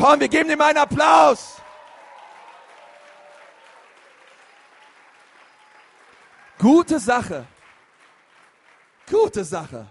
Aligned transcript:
Komm, 0.00 0.18
wir 0.18 0.28
geben 0.28 0.48
ihm 0.48 0.60
einen 0.62 0.78
Applaus. 0.78 1.60
Gute 6.58 6.98
Sache. 6.98 7.46
Gute 9.10 9.44
Sache. 9.44 9.86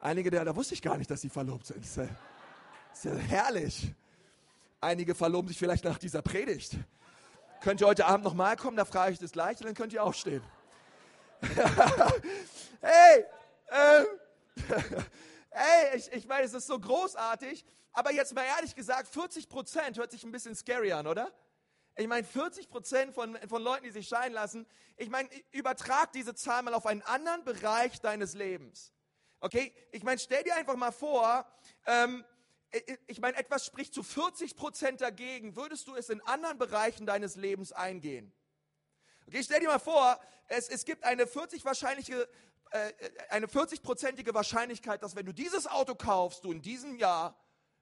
Einige, 0.00 0.32
da, 0.32 0.44
da 0.44 0.56
wusste 0.56 0.74
ich 0.74 0.82
gar 0.82 0.96
nicht, 0.98 1.08
dass 1.08 1.20
sie 1.20 1.28
verlobt 1.28 1.66
sind. 1.66 1.78
Das 1.78 1.96
ist 1.96 3.04
ja 3.04 3.12
herrlich. 3.14 3.94
Einige 4.80 5.14
verloben 5.14 5.46
sich 5.46 5.58
vielleicht 5.58 5.84
nach 5.84 5.98
dieser 5.98 6.22
Predigt. 6.22 6.76
Könnt 7.60 7.80
ihr 7.80 7.86
heute 7.86 8.06
Abend 8.06 8.24
nochmal 8.24 8.56
kommen? 8.56 8.76
Da 8.76 8.84
frage 8.84 9.12
ich 9.12 9.20
das 9.20 9.30
gleiche, 9.30 9.62
dann 9.62 9.74
könnt 9.74 9.92
ihr 9.92 10.02
aufstehen. 10.02 10.42
hey, 12.80 13.24
ähm, 13.70 14.06
hey, 15.56 15.96
ich, 15.96 16.12
ich 16.12 16.26
meine, 16.26 16.44
es 16.44 16.52
ist 16.52 16.66
so 16.66 16.78
großartig, 16.78 17.64
aber 17.92 18.12
jetzt 18.12 18.34
mal 18.34 18.44
ehrlich 18.44 18.74
gesagt, 18.74 19.08
40 19.08 19.48
Prozent 19.48 19.96
hört 19.98 20.10
sich 20.10 20.22
ein 20.24 20.32
bisschen 20.32 20.54
scary 20.54 20.92
an, 20.92 21.06
oder? 21.06 21.32
Ich 21.96 22.06
meine, 22.06 22.26
40 22.26 22.68
Prozent 22.68 23.14
von, 23.14 23.38
von 23.48 23.62
Leuten, 23.62 23.84
die 23.84 23.90
sich 23.90 24.06
scheiden 24.06 24.34
lassen, 24.34 24.66
ich 24.98 25.08
meine, 25.08 25.30
übertrag 25.52 26.12
diese 26.12 26.34
Zahl 26.34 26.62
mal 26.62 26.74
auf 26.74 26.86
einen 26.86 27.02
anderen 27.02 27.42
Bereich 27.44 28.00
deines 28.00 28.34
Lebens. 28.34 28.92
Okay? 29.40 29.72
Ich 29.92 30.02
meine, 30.02 30.18
stell 30.18 30.42
dir 30.42 30.56
einfach 30.56 30.76
mal 30.76 30.92
vor, 30.92 31.46
ähm, 31.86 32.22
ich 33.06 33.20
meine, 33.20 33.38
etwas 33.38 33.64
spricht 33.64 33.94
zu 33.94 34.02
40 34.02 34.56
Prozent 34.56 35.00
dagegen, 35.00 35.56
würdest 35.56 35.88
du 35.88 35.94
es 35.94 36.10
in 36.10 36.20
anderen 36.22 36.58
Bereichen 36.58 37.06
deines 37.06 37.36
Lebens 37.36 37.72
eingehen? 37.72 38.30
Okay, 39.26 39.42
stell 39.42 39.60
dir 39.60 39.68
mal 39.68 39.78
vor, 39.78 40.20
es, 40.48 40.68
es 40.68 40.84
gibt 40.84 41.02
eine 41.04 41.26
40 41.26 41.64
wahrscheinliche, 41.64 42.28
eine 43.28 43.46
40-prozentige 43.46 44.34
Wahrscheinlichkeit, 44.34 45.02
dass 45.02 45.16
wenn 45.16 45.26
du 45.26 45.32
dieses 45.32 45.66
Auto 45.66 45.94
kaufst, 45.94 46.44
du 46.44 46.52
in 46.52 46.62
diesem 46.62 46.96
Jahr 46.96 47.36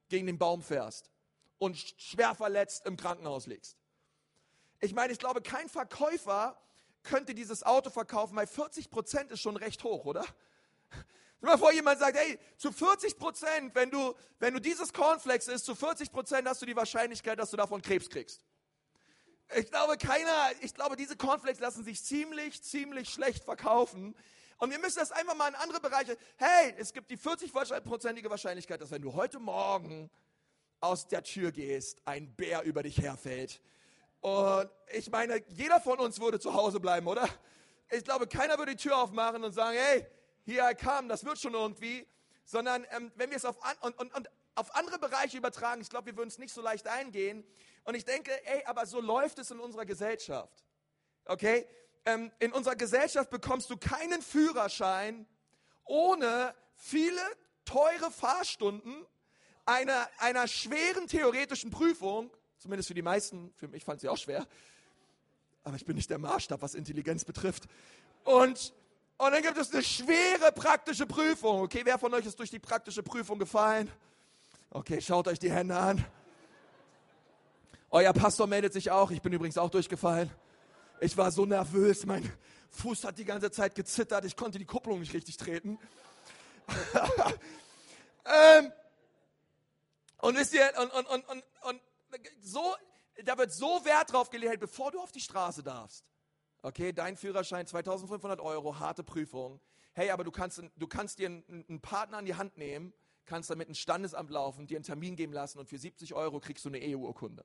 gegen 0.08 0.26
den 0.26 0.38
Baum 0.38 0.62
fährst 0.62 1.10
und 1.58 1.76
schwer 1.76 2.34
verletzt 2.34 2.86
im 2.86 2.96
Krankenhaus 2.96 3.46
liegst. 3.46 3.76
Ich 4.80 4.94
meine, 4.94 5.12
ich 5.12 5.18
glaube, 5.18 5.40
kein 5.40 5.68
Verkäufer 5.68 6.60
könnte 7.02 7.34
dieses 7.34 7.62
Auto 7.62 7.90
verkaufen, 7.90 8.36
weil 8.36 8.46
40 8.46 8.90
Prozent 8.90 9.30
ist 9.30 9.40
schon 9.40 9.56
recht 9.56 9.84
hoch, 9.84 10.04
oder? 10.04 10.24
Stell 11.44 11.50
mal 11.50 11.58
vor, 11.58 11.72
jemand 11.72 11.98
sagt, 11.98 12.16
hey, 12.16 12.38
zu 12.56 12.72
40 12.72 13.18
Prozent, 13.18 13.74
wenn 13.74 13.90
du, 13.90 14.14
wenn 14.38 14.54
du 14.54 14.60
dieses 14.60 14.92
Cornflakes 14.94 15.48
isst, 15.48 15.66
zu 15.66 15.74
40 15.74 16.10
Prozent 16.10 16.48
hast 16.48 16.62
du 16.62 16.66
die 16.66 16.74
Wahrscheinlichkeit, 16.74 17.38
dass 17.38 17.50
du 17.50 17.58
davon 17.58 17.82
Krebs 17.82 18.08
kriegst. 18.08 18.42
Ich 19.54 19.70
glaube, 19.70 19.98
keiner, 19.98 20.52
ich 20.62 20.72
glaube, 20.72 20.96
diese 20.96 21.16
Cornflakes 21.16 21.60
lassen 21.60 21.84
sich 21.84 22.02
ziemlich, 22.02 22.62
ziemlich 22.62 23.10
schlecht 23.10 23.44
verkaufen. 23.44 24.16
Und 24.64 24.70
wir 24.70 24.78
müssen 24.78 24.98
das 24.98 25.12
einfach 25.12 25.34
mal 25.34 25.48
in 25.48 25.56
andere 25.56 25.78
Bereiche. 25.78 26.16
Hey, 26.38 26.74
es 26.78 26.94
gibt 26.94 27.10
die 27.10 27.18
40-prozentige 27.18 28.30
Wahrscheinlichkeit, 28.30 28.80
dass 28.80 28.90
wenn 28.90 29.02
du 29.02 29.12
heute 29.12 29.38
Morgen 29.38 30.10
aus 30.80 31.06
der 31.06 31.22
Tür 31.22 31.52
gehst, 31.52 32.00
ein 32.06 32.34
Bär 32.34 32.62
über 32.62 32.82
dich 32.82 32.96
herfällt. 32.96 33.60
Und 34.22 34.70
ich 34.90 35.10
meine, 35.10 35.44
jeder 35.48 35.80
von 35.80 35.98
uns 35.98 36.18
würde 36.18 36.40
zu 36.40 36.54
Hause 36.54 36.80
bleiben, 36.80 37.06
oder? 37.08 37.28
Ich 37.90 38.04
glaube, 38.04 38.26
keiner 38.26 38.56
würde 38.56 38.74
die 38.74 38.82
Tür 38.82 38.96
aufmachen 38.96 39.44
und 39.44 39.52
sagen, 39.52 39.76
hey, 39.78 40.06
hier 40.46 40.66
I 40.66 40.74
come, 40.74 41.08
das 41.08 41.26
wird 41.26 41.38
schon 41.38 41.52
irgendwie. 41.52 42.06
Sondern 42.46 42.86
ähm, 42.92 43.12
wenn 43.16 43.28
wir 43.28 43.36
es 43.36 43.44
auf, 43.44 43.62
an, 43.62 43.76
und, 43.82 43.98
und, 43.98 44.14
und 44.14 44.30
auf 44.54 44.74
andere 44.76 44.98
Bereiche 44.98 45.36
übertragen, 45.36 45.82
ich 45.82 45.90
glaube, 45.90 46.06
wir 46.06 46.16
würden 46.16 46.28
es 46.28 46.38
nicht 46.38 46.54
so 46.54 46.62
leicht 46.62 46.88
eingehen. 46.88 47.44
Und 47.84 47.96
ich 47.96 48.06
denke, 48.06 48.32
ey, 48.46 48.64
aber 48.64 48.86
so 48.86 49.02
läuft 49.02 49.38
es 49.40 49.50
in 49.50 49.60
unserer 49.60 49.84
Gesellschaft. 49.84 50.64
Okay? 51.26 51.66
Ähm, 52.06 52.30
in 52.38 52.52
unserer 52.52 52.76
Gesellschaft 52.76 53.30
bekommst 53.30 53.70
du 53.70 53.76
keinen 53.76 54.20
Führerschein 54.20 55.26
ohne 55.84 56.54
viele 56.76 57.20
teure 57.64 58.10
Fahrstunden, 58.10 59.06
einer, 59.66 60.08
einer 60.18 60.46
schweren 60.46 61.06
theoretischen 61.06 61.70
Prüfung, 61.70 62.30
zumindest 62.58 62.88
für 62.88 62.94
die 62.94 63.02
meisten, 63.02 63.52
für 63.56 63.68
mich 63.68 63.84
fand 63.84 64.00
sie 64.00 64.08
auch 64.08 64.18
schwer, 64.18 64.46
aber 65.62 65.76
ich 65.76 65.86
bin 65.86 65.96
nicht 65.96 66.10
der 66.10 66.18
Maßstab, 66.18 66.60
was 66.60 66.74
Intelligenz 66.74 67.24
betrifft. 67.24 67.64
Und, 68.24 68.74
und 69.16 69.32
dann 69.32 69.42
gibt 69.42 69.56
es 69.56 69.72
eine 69.72 69.82
schwere 69.82 70.52
praktische 70.52 71.06
Prüfung. 71.06 71.62
Okay, 71.62 71.80
wer 71.84 71.98
von 71.98 72.12
euch 72.12 72.26
ist 72.26 72.38
durch 72.38 72.50
die 72.50 72.58
praktische 72.58 73.02
Prüfung 73.02 73.38
gefallen? 73.38 73.90
Okay, 74.68 75.00
schaut 75.00 75.26
euch 75.28 75.38
die 75.38 75.50
Hände 75.50 75.76
an. 75.76 76.04
Euer 77.90 78.12
Pastor 78.12 78.46
meldet 78.46 78.74
sich 78.74 78.90
auch. 78.90 79.10
Ich 79.10 79.22
bin 79.22 79.32
übrigens 79.32 79.56
auch 79.56 79.70
durchgefallen. 79.70 80.30
Ich 81.00 81.16
war 81.16 81.30
so 81.30 81.46
nervös. 81.46 82.06
Mein 82.06 82.30
Fuß 82.70 83.04
hat 83.04 83.18
die 83.18 83.24
ganze 83.24 83.50
Zeit 83.50 83.74
gezittert. 83.74 84.24
Ich 84.24 84.36
konnte 84.36 84.58
die 84.58 84.64
Kupplung 84.64 85.00
nicht 85.00 85.12
richtig 85.12 85.36
treten. 85.36 85.78
ähm, 88.24 88.72
und 90.18 90.36
wisst 90.36 90.54
ihr, 90.54 90.72
und, 90.80 90.92
und, 90.92 91.06
und, 91.28 91.44
und, 91.62 91.80
so, 92.40 92.74
da 93.24 93.36
wird 93.36 93.52
so 93.52 93.84
Wert 93.84 94.12
drauf 94.12 94.30
gelegt, 94.30 94.60
bevor 94.60 94.92
du 94.92 95.00
auf 95.00 95.12
die 95.12 95.20
Straße 95.20 95.62
darfst. 95.62 96.04
Okay, 96.62 96.92
dein 96.92 97.16
Führerschein 97.16 97.66
2500 97.66 98.40
Euro, 98.40 98.78
harte 98.78 99.04
Prüfung. 99.04 99.60
Hey, 99.92 100.10
aber 100.10 100.24
du 100.24 100.30
kannst, 100.30 100.62
du 100.76 100.86
kannst 100.86 101.18
dir 101.18 101.26
einen, 101.26 101.64
einen 101.68 101.80
Partner 101.80 102.18
an 102.18 102.24
die 102.24 102.34
Hand 102.34 102.56
nehmen, 102.56 102.94
kannst 103.26 103.50
damit 103.50 103.68
ein 103.68 103.74
Standesamt 103.74 104.30
laufen, 104.30 104.66
dir 104.66 104.76
einen 104.76 104.84
Termin 104.84 105.16
geben 105.16 105.32
lassen 105.32 105.58
und 105.58 105.68
für 105.68 105.78
70 105.78 106.14
Euro 106.14 106.40
kriegst 106.40 106.64
du 106.64 106.70
eine 106.70 106.78
Eheurkunde 106.78 107.44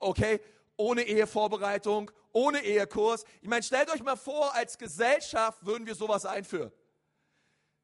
okay, 0.00 0.40
ohne 0.78 1.02
Ehevorbereitung, 1.02 2.10
ohne 2.32 2.64
Ehekurs. 2.64 3.24
Ich 3.42 3.48
meine, 3.48 3.62
stellt 3.62 3.90
euch 3.90 4.02
mal 4.02 4.16
vor, 4.16 4.54
als 4.54 4.78
Gesellschaft 4.78 5.66
würden 5.66 5.86
wir 5.86 5.94
sowas 5.94 6.24
einführen. 6.24 6.72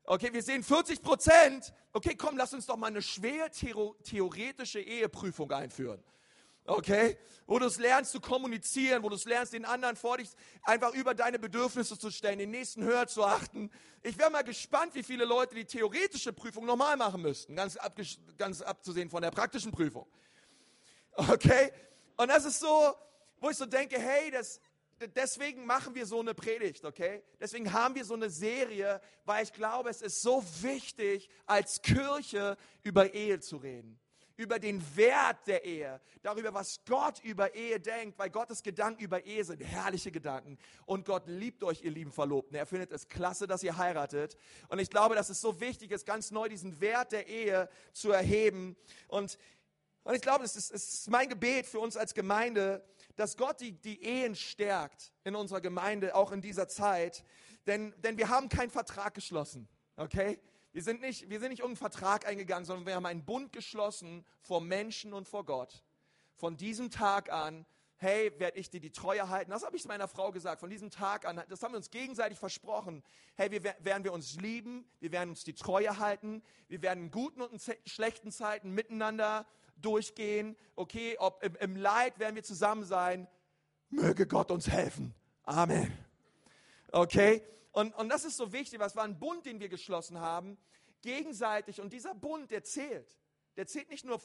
Okay, 0.04 0.32
wir 0.32 0.42
sehen 0.42 0.62
40 0.62 1.02
Prozent. 1.02 1.72
Okay, 1.92 2.14
komm, 2.14 2.36
lass 2.36 2.54
uns 2.54 2.66
doch 2.66 2.76
mal 2.76 2.86
eine 2.86 3.02
schwer 3.02 3.50
theoretische 3.50 4.80
Eheprüfung 4.80 5.50
einführen. 5.50 6.02
Okay, 6.66 7.18
wo 7.46 7.58
du 7.58 7.66
es 7.66 7.78
lernst 7.78 8.12
zu 8.12 8.20
kommunizieren, 8.20 9.02
wo 9.02 9.10
du 9.10 9.16
es 9.16 9.26
lernst, 9.26 9.52
den 9.52 9.66
anderen 9.66 9.96
vor 9.96 10.16
dich 10.16 10.30
einfach 10.62 10.94
über 10.94 11.14
deine 11.14 11.38
Bedürfnisse 11.38 11.98
zu 11.98 12.10
stellen, 12.10 12.38
den 12.38 12.50
nächsten 12.50 12.84
höher 12.84 13.06
zu 13.06 13.22
achten. 13.22 13.70
Ich 14.02 14.18
wäre 14.18 14.30
mal 14.30 14.44
gespannt, 14.44 14.94
wie 14.94 15.02
viele 15.02 15.26
Leute 15.26 15.54
die 15.54 15.66
theoretische 15.66 16.32
Prüfung 16.32 16.64
normal 16.64 16.96
machen 16.96 17.20
müssten, 17.20 17.54
ganz, 17.54 17.76
ganz 18.38 18.62
abzusehen 18.62 19.10
von 19.10 19.20
der 19.20 19.30
praktischen 19.30 19.72
Prüfung. 19.72 20.06
Okay, 21.16 21.70
und 22.16 22.28
das 22.28 22.44
ist 22.44 22.60
so, 22.60 22.94
wo 23.40 23.50
ich 23.50 23.56
so 23.56 23.66
denke, 23.66 23.98
hey, 23.98 24.30
das, 24.30 24.60
deswegen 25.14 25.66
machen 25.66 25.94
wir 25.94 26.06
so 26.06 26.20
eine 26.20 26.34
Predigt, 26.34 26.84
okay? 26.84 27.22
Deswegen 27.40 27.72
haben 27.72 27.94
wir 27.94 28.04
so 28.04 28.14
eine 28.14 28.30
Serie, 28.30 29.00
weil 29.24 29.44
ich 29.44 29.52
glaube, 29.52 29.90
es 29.90 30.02
ist 30.02 30.22
so 30.22 30.44
wichtig, 30.60 31.28
als 31.46 31.82
Kirche 31.82 32.56
über 32.82 33.12
Ehe 33.12 33.40
zu 33.40 33.56
reden. 33.56 33.98
Über 34.36 34.58
den 34.58 34.82
Wert 34.96 35.46
der 35.46 35.64
Ehe, 35.64 36.00
darüber, 36.22 36.52
was 36.52 36.80
Gott 36.86 37.22
über 37.22 37.54
Ehe 37.54 37.78
denkt, 37.78 38.18
weil 38.18 38.30
Gottes 38.30 38.64
Gedanken 38.64 39.00
über 39.00 39.24
Ehe 39.24 39.44
sind 39.44 39.60
herrliche 39.60 40.10
Gedanken. 40.10 40.58
Und 40.86 41.04
Gott 41.04 41.28
liebt 41.28 41.62
euch, 41.62 41.84
ihr 41.84 41.92
lieben 41.92 42.10
Verlobten. 42.10 42.56
Er 42.56 42.66
findet 42.66 42.90
es 42.90 43.06
klasse, 43.06 43.46
dass 43.46 43.62
ihr 43.62 43.76
heiratet. 43.76 44.36
Und 44.68 44.80
ich 44.80 44.90
glaube, 44.90 45.14
dass 45.14 45.28
es 45.28 45.40
so 45.40 45.60
wichtig 45.60 45.92
ist, 45.92 46.04
ganz 46.04 46.32
neu 46.32 46.48
diesen 46.48 46.80
Wert 46.80 47.12
der 47.12 47.28
Ehe 47.28 47.68
zu 47.92 48.10
erheben. 48.10 48.74
Und 49.06 49.38
und 50.04 50.14
ich 50.14 50.20
glaube, 50.20 50.44
es 50.44 50.54
ist, 50.54 50.70
es 50.70 50.94
ist 50.94 51.10
mein 51.10 51.28
Gebet 51.28 51.66
für 51.66 51.80
uns 51.80 51.96
als 51.96 52.14
Gemeinde, 52.14 52.84
dass 53.16 53.36
Gott 53.36 53.60
die, 53.60 53.72
die 53.72 54.02
Ehen 54.02 54.34
stärkt 54.34 55.12
in 55.24 55.34
unserer 55.34 55.60
Gemeinde, 55.60 56.14
auch 56.14 56.30
in 56.32 56.40
dieser 56.40 56.68
Zeit. 56.68 57.24
Denn, 57.66 57.94
denn 57.98 58.18
wir 58.18 58.28
haben 58.28 58.48
keinen 58.48 58.70
Vertrag 58.70 59.14
geschlossen, 59.14 59.68
okay? 59.96 60.38
Wir 60.72 60.82
sind, 60.82 61.00
nicht, 61.00 61.30
wir 61.30 61.38
sind 61.38 61.50
nicht 61.50 61.60
irgendeinen 61.60 61.90
Vertrag 61.90 62.26
eingegangen, 62.26 62.64
sondern 62.64 62.84
wir 62.84 62.96
haben 62.96 63.06
einen 63.06 63.24
Bund 63.24 63.52
geschlossen 63.52 64.26
vor 64.40 64.60
Menschen 64.60 65.12
und 65.12 65.28
vor 65.28 65.46
Gott. 65.46 65.84
Von 66.34 66.56
diesem 66.56 66.90
Tag 66.90 67.32
an, 67.32 67.64
hey, 67.96 68.32
werde 68.38 68.58
ich 68.58 68.70
dir 68.70 68.80
die 68.80 68.90
Treue 68.90 69.28
halten. 69.28 69.52
Das 69.52 69.64
habe 69.64 69.76
ich 69.76 69.84
meiner 69.84 70.08
Frau 70.08 70.32
gesagt. 70.32 70.60
Von 70.60 70.70
diesem 70.70 70.90
Tag 70.90 71.26
an, 71.26 71.42
das 71.48 71.62
haben 71.62 71.72
wir 71.72 71.78
uns 71.78 71.90
gegenseitig 71.90 72.38
versprochen. 72.38 73.04
Hey, 73.36 73.52
wir 73.52 73.62
werden 73.62 74.02
wir 74.02 74.12
uns 74.12 74.34
lieben, 74.34 74.84
wir 74.98 75.12
werden 75.12 75.30
uns 75.30 75.44
die 75.44 75.54
Treue 75.54 75.98
halten, 75.98 76.42
wir 76.68 76.82
werden 76.82 77.04
in 77.04 77.10
guten 77.12 77.40
und 77.40 77.52
in 77.52 77.76
schlechten 77.86 78.32
Zeiten 78.32 78.72
miteinander 78.72 79.46
durchgehen. 79.76 80.56
Okay, 80.76 81.16
ob 81.18 81.42
im, 81.42 81.56
im 81.56 81.76
Leid 81.76 82.18
werden 82.18 82.34
wir 82.36 82.42
zusammen 82.42 82.84
sein. 82.84 83.28
Möge 83.90 84.26
Gott 84.26 84.50
uns 84.50 84.68
helfen. 84.68 85.14
Amen. 85.44 85.96
Okay, 86.90 87.42
und, 87.72 87.94
und 87.96 88.08
das 88.08 88.24
ist 88.24 88.36
so 88.36 88.52
wichtig, 88.52 88.78
was 88.78 88.94
war 88.94 89.04
ein 89.04 89.18
Bund, 89.18 89.46
den 89.46 89.58
wir 89.58 89.68
geschlossen 89.68 90.20
haben, 90.20 90.56
gegenseitig. 91.02 91.80
Und 91.80 91.92
dieser 91.92 92.14
Bund, 92.14 92.50
der 92.50 92.62
zählt. 92.62 93.18
Der 93.56 93.66
zählt 93.66 93.90
nicht 93.90 94.04
nur 94.04 94.20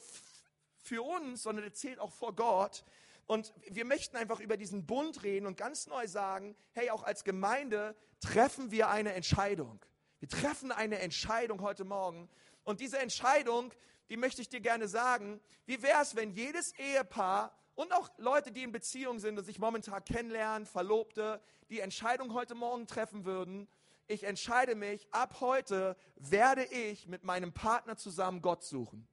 für 0.82 1.02
uns, 1.02 1.42
sondern 1.42 1.64
der 1.64 1.74
zählt 1.74 1.98
auch 1.98 2.12
vor 2.12 2.34
Gott. 2.34 2.84
Und 3.26 3.52
wir 3.68 3.84
möchten 3.84 4.16
einfach 4.16 4.40
über 4.40 4.56
diesen 4.56 4.86
Bund 4.86 5.22
reden 5.22 5.46
und 5.46 5.56
ganz 5.56 5.86
neu 5.86 6.06
sagen, 6.06 6.56
hey, 6.72 6.90
auch 6.90 7.02
als 7.02 7.24
Gemeinde 7.24 7.94
treffen 8.20 8.70
wir 8.70 8.88
eine 8.88 9.14
Entscheidung. 9.14 9.84
Wir 10.20 10.28
treffen 10.28 10.72
eine 10.72 10.98
Entscheidung 10.98 11.60
heute 11.60 11.84
Morgen. 11.84 12.28
Und 12.64 12.80
diese 12.80 12.98
Entscheidung, 12.98 13.72
die 14.10 14.16
möchte 14.16 14.42
ich 14.42 14.48
dir 14.48 14.60
gerne 14.60 14.88
sagen. 14.88 15.40
Wie 15.66 15.82
wäre 15.82 16.02
es, 16.02 16.16
wenn 16.16 16.32
jedes 16.32 16.72
Ehepaar 16.72 17.56
und 17.76 17.92
auch 17.92 18.10
Leute, 18.18 18.52
die 18.52 18.64
in 18.64 18.72
Beziehung 18.72 19.20
sind 19.20 19.38
und 19.38 19.44
sich 19.44 19.58
momentan 19.58 20.04
kennenlernen, 20.04 20.66
Verlobte, 20.66 21.40
die 21.70 21.80
Entscheidung 21.80 22.34
heute 22.34 22.54
Morgen 22.54 22.86
treffen 22.86 23.24
würden, 23.24 23.68
ich 24.08 24.24
entscheide 24.24 24.74
mich, 24.74 25.06
ab 25.12 25.36
heute 25.40 25.96
werde 26.16 26.64
ich 26.64 27.06
mit 27.06 27.22
meinem 27.22 27.52
Partner 27.52 27.96
zusammen 27.96 28.42
Gott 28.42 28.64
suchen. 28.64 29.06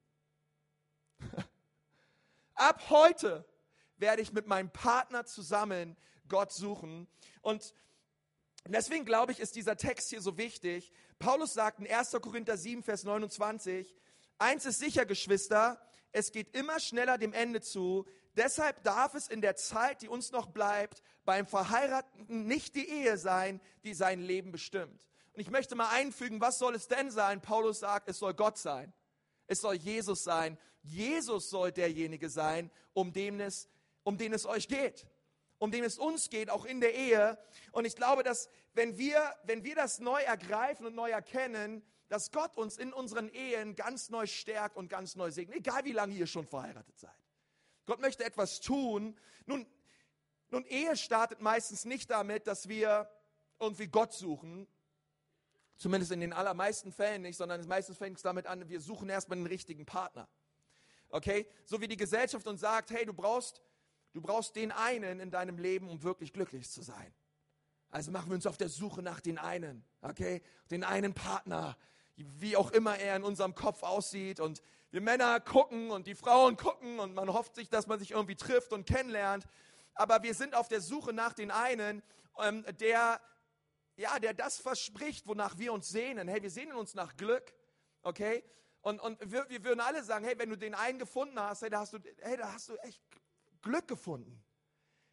Ab 2.55 2.89
heute 2.89 3.45
werde 3.97 4.23
ich 4.23 4.33
mit 4.33 4.47
meinem 4.47 4.71
Partner 4.71 5.25
zusammen 5.25 5.95
Gott 6.27 6.51
suchen. 6.51 7.07
Und 7.41 7.75
deswegen 8.65 9.05
glaube 9.05 9.31
ich, 9.31 9.39
ist 9.39 9.55
dieser 9.55 9.77
Text 9.77 10.09
hier 10.09 10.21
so 10.21 10.35
wichtig. 10.37 10.91
Paulus 11.19 11.53
sagt 11.53 11.79
in 11.79 11.87
1. 11.87 12.13
Korinther 12.19 12.57
7, 12.57 12.81
Vers 12.81 13.03
29, 13.03 13.95
eins 14.37 14.65
ist 14.65 14.79
sicher, 14.79 15.05
Geschwister, 15.05 15.81
es 16.11 16.31
geht 16.31 16.55
immer 16.55 16.79
schneller 16.79 17.17
dem 17.17 17.33
Ende 17.33 17.61
zu. 17.61 18.05
Deshalb 18.35 18.83
darf 18.83 19.13
es 19.15 19.27
in 19.27 19.41
der 19.41 19.55
Zeit, 19.55 20.01
die 20.01 20.09
uns 20.09 20.31
noch 20.31 20.47
bleibt, 20.47 21.01
beim 21.25 21.45
Verheiraten 21.45 22.47
nicht 22.47 22.75
die 22.75 22.87
Ehe 22.89 23.17
sein, 23.17 23.59
die 23.83 23.93
sein 23.93 24.21
Leben 24.21 24.51
bestimmt. 24.51 25.07
Und 25.33 25.41
ich 25.41 25.51
möchte 25.51 25.75
mal 25.75 25.89
einfügen, 25.89 26.41
was 26.41 26.57
soll 26.57 26.73
es 26.75 26.87
denn 26.87 27.11
sein? 27.11 27.41
Paulus 27.41 27.79
sagt, 27.79 28.09
es 28.09 28.19
soll 28.19 28.33
Gott 28.33 28.57
sein. 28.57 28.93
Es 29.47 29.61
soll 29.61 29.75
Jesus 29.75 30.23
sein. 30.23 30.57
Jesus 30.81 31.49
soll 31.49 31.71
derjenige 31.71 32.29
sein, 32.29 32.71
um 32.93 33.13
den 33.13 33.39
es, 33.39 33.69
um 34.03 34.17
den 34.17 34.33
es 34.33 34.45
euch 34.45 34.67
geht. 34.67 35.05
Um 35.59 35.71
den 35.71 35.83
es 35.83 35.97
uns 35.97 36.29
geht, 36.29 36.49
auch 36.49 36.65
in 36.65 36.81
der 36.81 36.93
Ehe. 36.93 37.37
Und 37.71 37.85
ich 37.85 37.95
glaube, 37.95 38.23
dass 38.23 38.49
wenn 38.73 38.97
wir, 38.97 39.35
wenn 39.43 39.63
wir 39.63 39.75
das 39.75 39.99
neu 39.99 40.21
ergreifen 40.21 40.85
und 40.85 40.95
neu 40.95 41.09
erkennen, 41.09 41.83
dass 42.09 42.31
Gott 42.31 42.55
uns 42.57 42.77
in 42.77 42.93
unseren 42.93 43.29
Ehen 43.29 43.75
ganz 43.75 44.09
neu 44.09 44.27
stärkt 44.27 44.77
und 44.77 44.89
ganz 44.89 45.15
neu 45.15 45.31
segnet, 45.31 45.57
egal 45.57 45.83
wie 45.85 45.91
lange 45.91 46.13
ihr 46.13 46.27
schon 46.27 46.45
verheiratet 46.45 46.97
seid. 46.97 47.11
Gott 47.85 47.99
möchte 47.99 48.23
etwas 48.23 48.59
tun. 48.59 49.17
Nun, 49.45 49.65
nun, 50.49 50.65
Ehe 50.65 50.95
startet 50.95 51.41
meistens 51.41 51.85
nicht 51.85 52.09
damit, 52.09 52.47
dass 52.47 52.67
wir 52.67 53.09
irgendwie 53.59 53.87
Gott 53.87 54.13
suchen, 54.13 54.67
zumindest 55.77 56.11
in 56.11 56.19
den 56.19 56.33
allermeisten 56.33 56.91
Fällen 56.91 57.21
nicht, 57.21 57.37
sondern 57.37 57.65
meistens 57.67 57.97
fängt 57.97 58.17
es 58.17 58.23
damit 58.23 58.45
an, 58.45 58.67
wir 58.69 58.81
suchen 58.81 59.09
erstmal 59.09 59.37
einen 59.37 59.47
richtigen 59.47 59.85
Partner. 59.85 60.27
Okay? 61.09 61.47
So 61.65 61.81
wie 61.81 61.87
die 61.87 61.97
Gesellschaft 61.97 62.47
uns 62.47 62.61
sagt, 62.61 62.91
hey, 62.91 63.05
du 63.05 63.13
brauchst, 63.13 63.61
du 64.13 64.21
brauchst 64.21 64.55
den 64.55 64.71
einen 64.71 65.19
in 65.19 65.31
deinem 65.31 65.57
Leben, 65.57 65.89
um 65.89 66.03
wirklich 66.03 66.33
glücklich 66.33 66.69
zu 66.69 66.81
sein. 66.81 67.13
Also 67.89 68.11
machen 68.11 68.29
wir 68.29 68.35
uns 68.35 68.45
auf 68.45 68.57
der 68.57 68.69
Suche 68.69 69.01
nach 69.01 69.21
den 69.21 69.37
einen, 69.37 69.83
okay? 70.01 70.41
Den 70.71 70.83
einen 70.83 71.13
Partner, 71.13 71.77
wie 72.17 72.57
auch 72.57 72.71
immer 72.71 72.97
er 72.97 73.15
in 73.15 73.23
unserem 73.23 73.55
Kopf 73.55 73.83
aussieht. 73.83 74.39
Und 74.39 74.61
wir 74.91 75.01
Männer 75.01 75.39
gucken 75.39 75.91
und 75.91 76.07
die 76.07 76.15
Frauen 76.15 76.57
gucken 76.57 76.99
und 76.99 77.13
man 77.13 77.31
hofft 77.31 77.55
sich, 77.55 77.69
dass 77.69 77.87
man 77.87 77.99
sich 77.99 78.11
irgendwie 78.11 78.35
trifft 78.35 78.73
und 78.73 78.85
kennenlernt. 78.85 79.45
Aber 79.93 80.23
wir 80.23 80.33
sind 80.33 80.55
auf 80.55 80.67
der 80.67 80.81
Suche 80.81 81.13
nach 81.13 81.33
den 81.33 81.51
einen, 81.51 82.03
ähm, 82.39 82.65
der, 82.79 83.19
ja, 83.95 84.19
der 84.19 84.33
das 84.33 84.57
verspricht, 84.57 85.27
wonach 85.27 85.57
wir 85.57 85.73
uns 85.73 85.89
sehnen. 85.89 86.27
Hey, 86.27 86.41
wir 86.41 86.51
sehnen 86.51 86.73
uns 86.73 86.93
nach 86.93 87.15
Glück, 87.17 87.53
okay? 88.03 88.43
Und, 88.81 89.01
und 89.01 89.19
wir, 89.31 89.49
wir 89.49 89.63
würden 89.63 89.81
alle 89.81 90.03
sagen, 90.03 90.23
hey, 90.23 90.37
wenn 90.37 90.49
du 90.49 90.57
den 90.57 90.75
einen 90.75 90.99
gefunden 90.99 91.39
hast, 91.39 91.61
hey, 91.61 91.69
da 91.69 91.79
hast 91.79 91.93
du, 91.93 91.99
hey, 92.21 92.37
da 92.37 92.53
hast 92.53 92.69
du 92.69 92.75
echt 92.77 93.01
Glück 93.61 93.87
gefunden. 93.87 94.41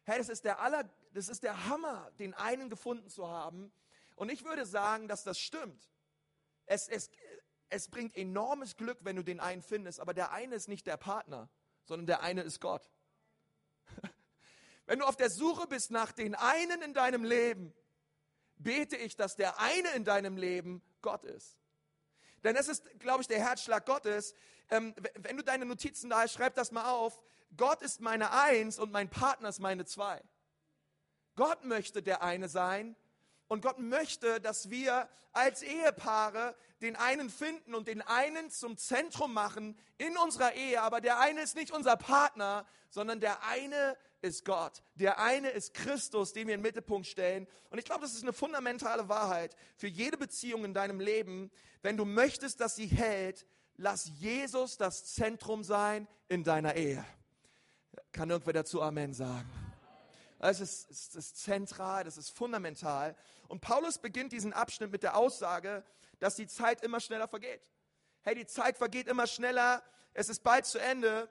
Hey, 0.03 0.19
das 0.19 0.29
ist 0.29 0.45
der 0.45 0.59
aller, 0.59 0.87
das 1.13 1.29
ist 1.29 1.43
der 1.43 1.67
Hammer, 1.67 2.11
den 2.19 2.33
einen 2.35 2.69
gefunden 2.69 3.09
zu 3.09 3.27
haben. 3.27 3.71
Und 4.15 4.31
ich 4.31 4.45
würde 4.45 4.65
sagen, 4.65 5.07
dass 5.07 5.23
das 5.23 5.39
stimmt. 5.39 5.89
Es, 6.65 6.87
es, 6.87 7.09
es 7.69 7.89
bringt 7.89 8.15
enormes 8.15 8.77
Glück, 8.77 8.99
wenn 9.01 9.15
du 9.15 9.23
den 9.23 9.39
einen 9.39 9.61
findest, 9.61 9.99
aber 9.99 10.13
der 10.13 10.31
eine 10.31 10.55
ist 10.55 10.67
nicht 10.67 10.87
der 10.87 10.97
Partner, 10.97 11.49
sondern 11.83 12.07
der 12.07 12.21
eine 12.21 12.41
ist 12.41 12.59
Gott. 12.59 12.89
Wenn 14.85 14.99
du 14.99 15.05
auf 15.05 15.15
der 15.15 15.29
Suche 15.29 15.67
bist 15.67 15.91
nach 15.91 16.11
den 16.11 16.35
einen 16.35 16.81
in 16.81 16.93
deinem 16.93 17.23
Leben, 17.23 17.73
bete 18.57 18.95
ich, 18.95 19.15
dass 19.15 19.35
der 19.35 19.59
eine 19.59 19.89
in 19.91 20.03
deinem 20.03 20.37
Leben 20.37 20.81
Gott 21.01 21.23
ist. 21.23 21.57
Denn 22.43 22.55
das 22.55 22.67
ist, 22.67 22.99
glaube 22.99 23.21
ich, 23.21 23.27
der 23.27 23.39
Herzschlag 23.39 23.85
Gottes. 23.85 24.35
Ähm, 24.69 24.93
wenn 25.15 25.37
du 25.37 25.43
deine 25.43 25.65
Notizen 25.65 26.09
da 26.09 26.21
hast, 26.21 26.33
schreib 26.33 26.53
das 26.55 26.71
mal 26.71 26.91
auf. 26.91 27.21
Gott 27.57 27.81
ist 27.81 28.01
meine 28.01 28.31
Eins 28.31 28.77
und 28.77 28.91
mein 28.91 29.09
Partner 29.09 29.49
ist 29.49 29.59
meine 29.59 29.85
Zwei. 29.85 30.21
Gott 31.35 31.63
möchte 31.65 32.01
der 32.01 32.21
eine 32.21 32.47
sein 32.47 32.95
und 33.47 33.61
Gott 33.61 33.79
möchte, 33.79 34.41
dass 34.41 34.69
wir 34.69 35.07
als 35.31 35.61
Ehepaare 35.61 36.55
den 36.81 36.95
einen 36.95 37.29
finden 37.29 37.75
und 37.75 37.87
den 37.87 38.01
einen 38.01 38.49
zum 38.49 38.77
Zentrum 38.77 39.33
machen 39.33 39.77
in 39.97 40.17
unserer 40.17 40.53
Ehe. 40.53 40.81
Aber 40.81 41.01
der 41.01 41.19
eine 41.19 41.41
ist 41.41 41.55
nicht 41.55 41.71
unser 41.71 41.95
Partner, 41.97 42.65
sondern 42.89 43.19
der 43.19 43.43
eine 43.43 43.97
ist 44.21 44.45
Gott. 44.45 44.81
Der 44.95 45.19
eine 45.19 45.49
ist 45.49 45.73
Christus, 45.73 46.33
den 46.33 46.47
wir 46.47 46.55
in 46.55 46.61
den 46.61 46.65
Mittelpunkt 46.65 47.07
stellen. 47.07 47.47
Und 47.69 47.77
ich 47.77 47.85
glaube, 47.85 48.01
das 48.01 48.13
ist 48.13 48.23
eine 48.23 48.33
fundamentale 48.33 49.07
Wahrheit 49.09 49.55
für 49.77 49.87
jede 49.87 50.17
Beziehung 50.17 50.65
in 50.65 50.73
deinem 50.73 50.99
Leben. 50.99 51.51
Wenn 51.81 51.97
du 51.97 52.05
möchtest, 52.05 52.61
dass 52.61 52.75
sie 52.75 52.87
hält, 52.87 53.45
lass 53.77 54.09
Jesus 54.19 54.77
das 54.77 55.13
Zentrum 55.13 55.63
sein 55.63 56.07
in 56.27 56.43
deiner 56.43 56.75
Ehe. 56.75 57.05
Kann 58.11 58.29
irgendwer 58.29 58.53
dazu 58.53 58.81
Amen 58.81 59.13
sagen? 59.13 59.49
Das 60.39 60.59
ist, 60.59 60.89
das 60.89 61.15
ist 61.15 61.37
zentral, 61.43 62.03
das 62.03 62.17
ist 62.17 62.29
fundamental. 62.29 63.15
Und 63.47 63.61
Paulus 63.61 63.99
beginnt 63.99 64.31
diesen 64.31 64.53
Abschnitt 64.53 64.91
mit 64.91 65.03
der 65.03 65.17
Aussage, 65.17 65.83
dass 66.19 66.35
die 66.35 66.47
Zeit 66.47 66.81
immer 66.81 66.99
schneller 66.99 67.27
vergeht. 67.27 67.69
Hey, 68.21 68.35
die 68.35 68.45
Zeit 68.45 68.77
vergeht 68.77 69.07
immer 69.07 69.27
schneller, 69.27 69.83
es 70.13 70.29
ist 70.29 70.43
bald 70.43 70.65
zu 70.65 70.79
Ende. 70.79 71.29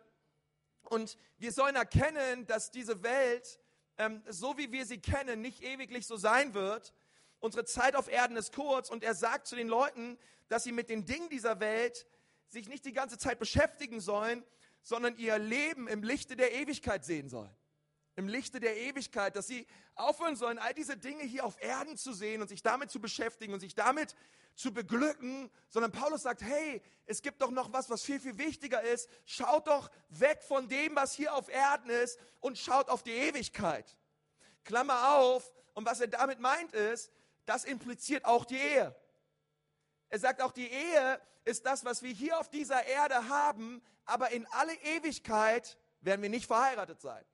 Und 0.82 1.16
wir 1.38 1.52
sollen 1.52 1.74
erkennen, 1.74 2.46
dass 2.46 2.70
diese 2.70 3.02
Welt, 3.02 3.58
ähm, 3.98 4.22
so 4.28 4.56
wie 4.58 4.70
wir 4.70 4.86
sie 4.86 5.00
kennen, 5.00 5.40
nicht 5.40 5.62
ewiglich 5.62 6.06
so 6.06 6.16
sein 6.16 6.54
wird. 6.54 6.94
Unsere 7.40 7.64
Zeit 7.64 7.96
auf 7.96 8.08
Erden 8.08 8.36
ist 8.36 8.54
kurz 8.54 8.90
und 8.90 9.02
er 9.02 9.14
sagt 9.14 9.46
zu 9.46 9.56
den 9.56 9.68
Leuten, 9.68 10.18
dass 10.48 10.64
sie 10.64 10.72
mit 10.72 10.88
den 10.88 11.04
Dingen 11.04 11.28
dieser 11.30 11.60
Welt 11.60 12.06
sich 12.48 12.68
nicht 12.68 12.84
die 12.84 12.92
ganze 12.92 13.18
Zeit 13.18 13.38
beschäftigen 13.38 14.00
sollen, 14.00 14.44
sondern 14.82 15.16
ihr 15.16 15.38
Leben 15.38 15.88
im 15.88 16.02
Lichte 16.02 16.36
der 16.36 16.52
Ewigkeit 16.52 17.04
sehen 17.04 17.28
sollen 17.28 17.54
im 18.16 18.28
Lichte 18.28 18.60
der 18.60 18.76
Ewigkeit, 18.76 19.34
dass 19.36 19.46
sie 19.46 19.66
aufhören 19.94 20.36
sollen, 20.36 20.58
all 20.58 20.74
diese 20.74 20.96
Dinge 20.96 21.24
hier 21.24 21.44
auf 21.44 21.60
Erden 21.60 21.96
zu 21.96 22.12
sehen 22.12 22.42
und 22.42 22.48
sich 22.48 22.62
damit 22.62 22.90
zu 22.90 23.00
beschäftigen 23.00 23.52
und 23.52 23.60
sich 23.60 23.74
damit 23.74 24.14
zu 24.54 24.72
beglücken, 24.72 25.50
sondern 25.68 25.90
Paulus 25.90 26.22
sagt, 26.22 26.42
hey, 26.42 26.80
es 27.06 27.22
gibt 27.22 27.42
doch 27.42 27.50
noch 27.50 27.72
was, 27.72 27.90
was 27.90 28.02
viel, 28.02 28.20
viel 28.20 28.38
wichtiger 28.38 28.82
ist. 28.82 29.08
Schaut 29.24 29.66
doch 29.66 29.90
weg 30.10 30.42
von 30.42 30.68
dem, 30.68 30.94
was 30.94 31.12
hier 31.12 31.34
auf 31.34 31.48
Erden 31.48 31.90
ist 31.90 32.18
und 32.40 32.56
schaut 32.56 32.88
auf 32.88 33.02
die 33.02 33.12
Ewigkeit. 33.12 33.96
Klammer 34.62 35.16
auf, 35.16 35.52
und 35.74 35.84
was 35.86 36.00
er 36.00 36.06
damit 36.06 36.38
meint 36.38 36.72
ist, 36.72 37.10
das 37.46 37.64
impliziert 37.64 38.24
auch 38.24 38.44
die 38.44 38.56
Ehe. 38.56 38.94
Er 40.08 40.18
sagt 40.18 40.40
auch, 40.40 40.52
die 40.52 40.70
Ehe 40.70 41.20
ist 41.44 41.66
das, 41.66 41.84
was 41.84 42.02
wir 42.02 42.12
hier 42.12 42.38
auf 42.38 42.48
dieser 42.48 42.86
Erde 42.86 43.28
haben, 43.28 43.82
aber 44.04 44.30
in 44.30 44.46
alle 44.52 44.74
Ewigkeit 44.74 45.76
werden 46.00 46.22
wir 46.22 46.30
nicht 46.30 46.46
verheiratet 46.46 47.00
sein. 47.00 47.24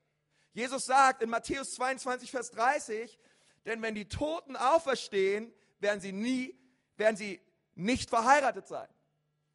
Jesus 0.52 0.86
sagt 0.86 1.22
in 1.22 1.30
Matthäus 1.30 1.74
22, 1.74 2.30
Vers 2.30 2.50
30, 2.50 3.18
denn 3.66 3.82
wenn 3.82 3.94
die 3.94 4.08
Toten 4.08 4.56
auferstehen, 4.56 5.52
werden 5.78 6.00
sie 6.00 6.12
nie, 6.12 6.58
werden 6.96 7.16
sie 7.16 7.40
nicht 7.74 8.10
verheiratet 8.10 8.66
sein. 8.66 8.88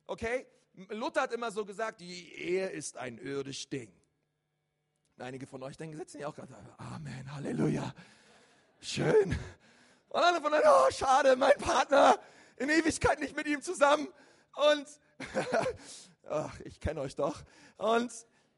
Okay? 0.08 0.46
Luther 0.90 1.22
hat 1.22 1.34
immer 1.34 1.52
so 1.52 1.66
gesagt, 1.66 2.02
die 2.02 2.34
Ehe 2.34 2.68
ist 2.68 2.98
ein 2.98 3.18
irdisch 3.18 3.70
Ding. 3.70 3.92
Und 5.18 5.24
einige 5.24 5.48
von 5.48 5.64
euch 5.64 5.78
denken, 5.78 5.96
sitzen 5.96 6.20
ja 6.20 6.28
auch 6.28 6.36
gerade, 6.36 6.54
Amen, 6.78 7.34
Halleluja. 7.34 7.94
Schön. 8.82 9.38
Und 10.10 10.22
andere 10.22 10.42
von 10.44 10.54
euch, 10.54 10.64
oh, 10.66 10.92
schade, 10.92 11.36
mein 11.36 11.58
Partner, 11.58 12.20
in 12.58 12.70
Ewigkeit 12.70 13.20
nicht 13.20 13.36
mit 13.36 13.48
ihm 13.48 13.62
zusammen. 13.62 14.08
Und, 14.56 14.88
ach, 16.30 16.60
ich 16.62 16.80
kenne 16.80 17.02
euch 17.02 17.16
doch. 17.16 17.44
Und 17.78 18.12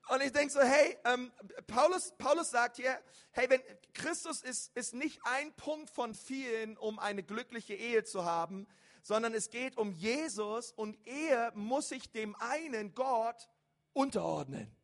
und 0.09 0.21
ich 0.21 0.31
denke 0.31 0.51
so, 0.51 0.61
hey, 0.61 0.97
ähm, 1.05 1.31
Paulus, 1.67 2.13
Paulus 2.17 2.51
sagt 2.51 2.77
hier, 2.77 2.97
hey, 3.31 3.49
wenn 3.49 3.61
Christus 3.93 4.41
ist, 4.41 4.75
ist 4.75 4.93
nicht 4.93 5.19
ein 5.23 5.53
Punkt 5.53 5.89
von 5.89 6.13
vielen, 6.13 6.77
um 6.77 6.99
eine 6.99 7.23
glückliche 7.23 7.73
Ehe 7.73 8.03
zu 8.03 8.25
haben, 8.25 8.67
sondern 9.01 9.33
es 9.33 9.49
geht 9.49 9.77
um 9.77 9.91
Jesus 9.91 10.71
und 10.71 10.97
Ehe 11.07 11.51
muss 11.55 11.89
sich 11.89 12.11
dem 12.11 12.35
einen 12.35 12.93
Gott 12.93 13.49
unterordnen. 13.93 14.75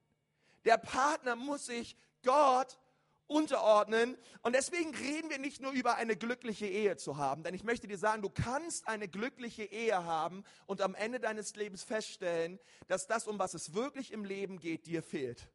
Der 0.66 0.78
Partner 0.78 1.36
muss 1.36 1.66
sich 1.66 1.98
Gott 2.24 2.80
unterordnen. 3.28 4.18
Und 4.42 4.54
deswegen 4.56 4.94
reden 4.96 5.30
wir 5.30 5.40
nicht 5.40 5.62
nur 5.62 5.72
über 5.72 5.96
eine 5.96 6.16
glückliche 6.16 6.68
Ehe 6.68 6.98
zu 6.98 7.18
haben, 7.18 7.44
denn 7.44 7.54
ich 7.54 7.64
möchte 7.64 7.88
dir 7.88 7.98
sagen, 7.98 8.22
du 8.22 8.30
kannst 8.30 8.88
eine 8.88 9.08
glückliche 9.08 9.64
Ehe 9.64 10.04
haben 10.04 10.44
und 10.66 10.82
am 10.82 10.96
Ende 10.96 11.20
deines 11.20 11.56
Lebens 11.56 11.84
feststellen, 11.84 12.60
dass 12.88 13.08
das, 13.08 13.28
um 13.28 13.40
was 13.40 13.54
es 13.54 13.74
wirklich 13.74 14.12
im 14.12 14.26
Leben 14.26 14.60
geht, 14.60 14.86
dir 14.86 15.04
fehlt. 15.04 15.50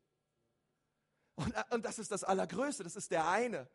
Und, 1.36 1.54
und 1.70 1.84
das 1.84 1.98
ist 1.98 2.10
das 2.10 2.24
Allergrößte, 2.24 2.82
das 2.82 2.96
ist 2.96 3.10
der 3.10 3.28
eine. 3.28 3.68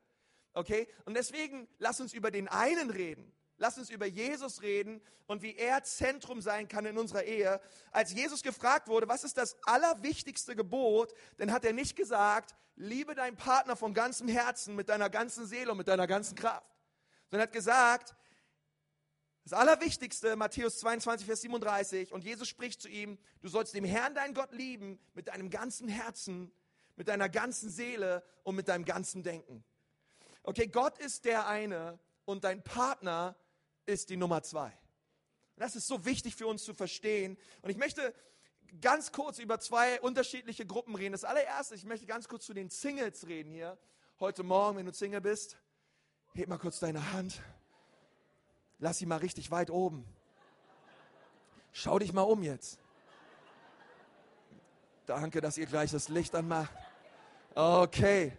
Okay? 0.53 0.87
Und 1.05 1.15
deswegen 1.15 1.67
lass 1.77 2.01
uns 2.01 2.13
über 2.13 2.29
den 2.29 2.47
einen 2.47 2.89
reden. 2.89 3.31
Lass 3.63 3.77
uns 3.77 3.89
über 3.89 4.05
Jesus 4.05 4.61
reden 4.61 4.99
und 5.25 5.41
wie 5.41 5.55
er 5.55 5.81
Zentrum 5.83 6.41
sein 6.41 6.67
kann 6.67 6.85
in 6.85 6.97
unserer 6.97 7.23
Ehe. 7.23 7.61
Als 7.93 8.11
Jesus 8.11 8.43
gefragt 8.43 8.89
wurde, 8.89 9.07
was 9.07 9.23
ist 9.23 9.37
das 9.37 9.55
allerwichtigste 9.63 10.53
Gebot, 10.53 11.13
dann 11.37 11.49
hat 11.53 11.63
er 11.63 11.71
nicht 11.71 11.95
gesagt, 11.95 12.55
liebe 12.75 13.15
deinen 13.15 13.37
Partner 13.37 13.77
von 13.77 13.93
ganzem 13.93 14.27
Herzen, 14.27 14.75
mit 14.75 14.89
deiner 14.89 15.09
ganzen 15.09 15.47
Seele 15.47 15.71
und 15.71 15.77
mit 15.77 15.87
deiner 15.87 16.07
ganzen 16.07 16.35
Kraft. 16.35 16.75
Sondern 17.29 17.39
er 17.39 17.47
hat 17.47 17.53
gesagt, 17.53 18.13
Das 19.45 19.53
Allerwichtigste, 19.53 20.35
Matthäus 20.35 20.79
22, 20.79 21.25
Vers 21.25 21.39
37, 21.39 22.11
und 22.11 22.25
Jesus 22.25 22.49
spricht 22.49 22.81
zu 22.81 22.89
ihm, 22.89 23.17
du 23.41 23.47
sollst 23.47 23.73
den 23.75 23.85
Herrn, 23.85 24.13
deinen 24.13 24.33
Gott, 24.33 24.51
lieben 24.51 24.99
mit 25.13 25.29
deinem 25.29 25.49
ganzen 25.49 25.87
Herzen, 25.87 26.51
mit 26.97 27.07
deiner 27.07 27.29
ganzen 27.29 27.69
Seele 27.69 28.25
und 28.43 28.55
mit 28.55 28.67
deinem 28.67 28.83
ganzen 28.83 29.23
Denken. 29.23 29.63
Okay, 30.43 30.67
Gott 30.67 30.97
ist 30.97 31.23
der 31.23 31.47
eine 31.47 31.97
und 32.25 32.43
dein 32.43 32.61
Partner 32.61 33.37
ist 33.85 34.09
die 34.09 34.17
Nummer 34.17 34.43
zwei. 34.43 34.71
Das 35.57 35.75
ist 35.75 35.87
so 35.87 36.05
wichtig 36.05 36.35
für 36.35 36.47
uns 36.47 36.63
zu 36.63 36.73
verstehen. 36.73 37.37
Und 37.61 37.69
ich 37.69 37.77
möchte 37.77 38.13
ganz 38.81 39.11
kurz 39.11 39.39
über 39.39 39.59
zwei 39.59 40.01
unterschiedliche 40.01 40.65
Gruppen 40.65 40.95
reden. 40.95 41.11
Das 41.11 41.23
allererste, 41.23 41.75
ich 41.75 41.85
möchte 41.85 42.05
ganz 42.05 42.27
kurz 42.27 42.45
zu 42.45 42.53
den 42.53 42.69
Singles 42.69 43.27
reden 43.27 43.51
hier. 43.51 43.77
Heute 44.19 44.43
Morgen, 44.43 44.77
wenn 44.77 44.85
du 44.85 44.93
Single 44.93 45.21
bist, 45.21 45.57
heb 46.33 46.49
mal 46.49 46.57
kurz 46.57 46.79
deine 46.79 47.13
Hand. 47.13 47.41
Lass 48.79 48.97
sie 48.97 49.05
mal 49.05 49.17
richtig 49.17 49.51
weit 49.51 49.69
oben. 49.69 50.05
Schau 51.71 51.99
dich 51.99 52.13
mal 52.13 52.23
um 52.23 52.43
jetzt. 52.43 52.79
Danke, 55.05 55.41
dass 55.41 55.57
ihr 55.57 55.65
gleich 55.65 55.91
das 55.91 56.09
Licht 56.09 56.33
anmacht. 56.33 56.73
Okay. 57.55 58.37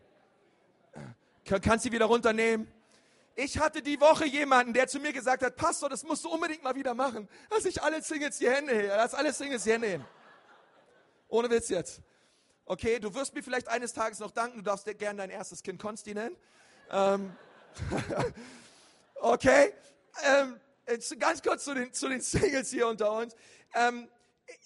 Kannst 1.45 1.85
du 1.85 1.93
wieder 1.93 2.07
runternehmen? 2.07 2.67
Ich 3.37 3.59
hatte 3.59 3.83
die 3.83 4.01
Woche 4.01 4.27
jemanden, 4.27 4.73
der 4.73 4.87
zu 4.87 5.01
mir 5.01 5.13
gesagt 5.13 5.43
hat, 5.43 5.57
Pastor, 5.57 5.89
das 5.89 6.05
musst 6.05 6.25
du 6.25 6.31
unbedingt 6.31 6.63
mal 6.63 6.75
wieder 6.77 6.95
machen. 6.95 7.29
Lass 7.51 7.65
ich 7.65 7.83
alle 7.83 8.01
Singles 8.01 8.39
die 8.39 8.49
Hände 8.49 8.73
her. 8.73 8.97
Lass 8.97 9.13
alle 9.13 9.33
Singles 9.33 9.65
die 9.65 9.73
Hände 9.73 9.89
hin. 9.89 10.05
Ohne 11.29 11.51
Witz 11.51 11.69
jetzt. 11.69 12.01
Okay, 12.65 13.01
du 13.01 13.13
wirst 13.13 13.35
mir 13.35 13.43
vielleicht 13.43 13.69
eines 13.69 13.93
Tages 13.93 14.21
noch 14.21 14.31
danken. 14.31 14.59
Du 14.59 14.63
darfst 14.63 14.87
gerne 14.99 15.19
dein 15.19 15.31
erstes 15.31 15.63
Kind 15.63 15.83
Konsti 15.83 16.15
nennen. 16.15 16.37
Ähm, 16.91 17.37
okay, 19.17 19.75
ähm, 20.23 20.61
ganz 21.19 21.43
kurz 21.43 21.65
zu 21.65 21.75
den, 21.75 21.93
zu 21.93 22.09
den 22.09 22.21
Singles 22.21 22.71
hier 22.71 22.87
unter 22.87 23.11
uns. 23.13 23.35
Ähm, 23.75 24.09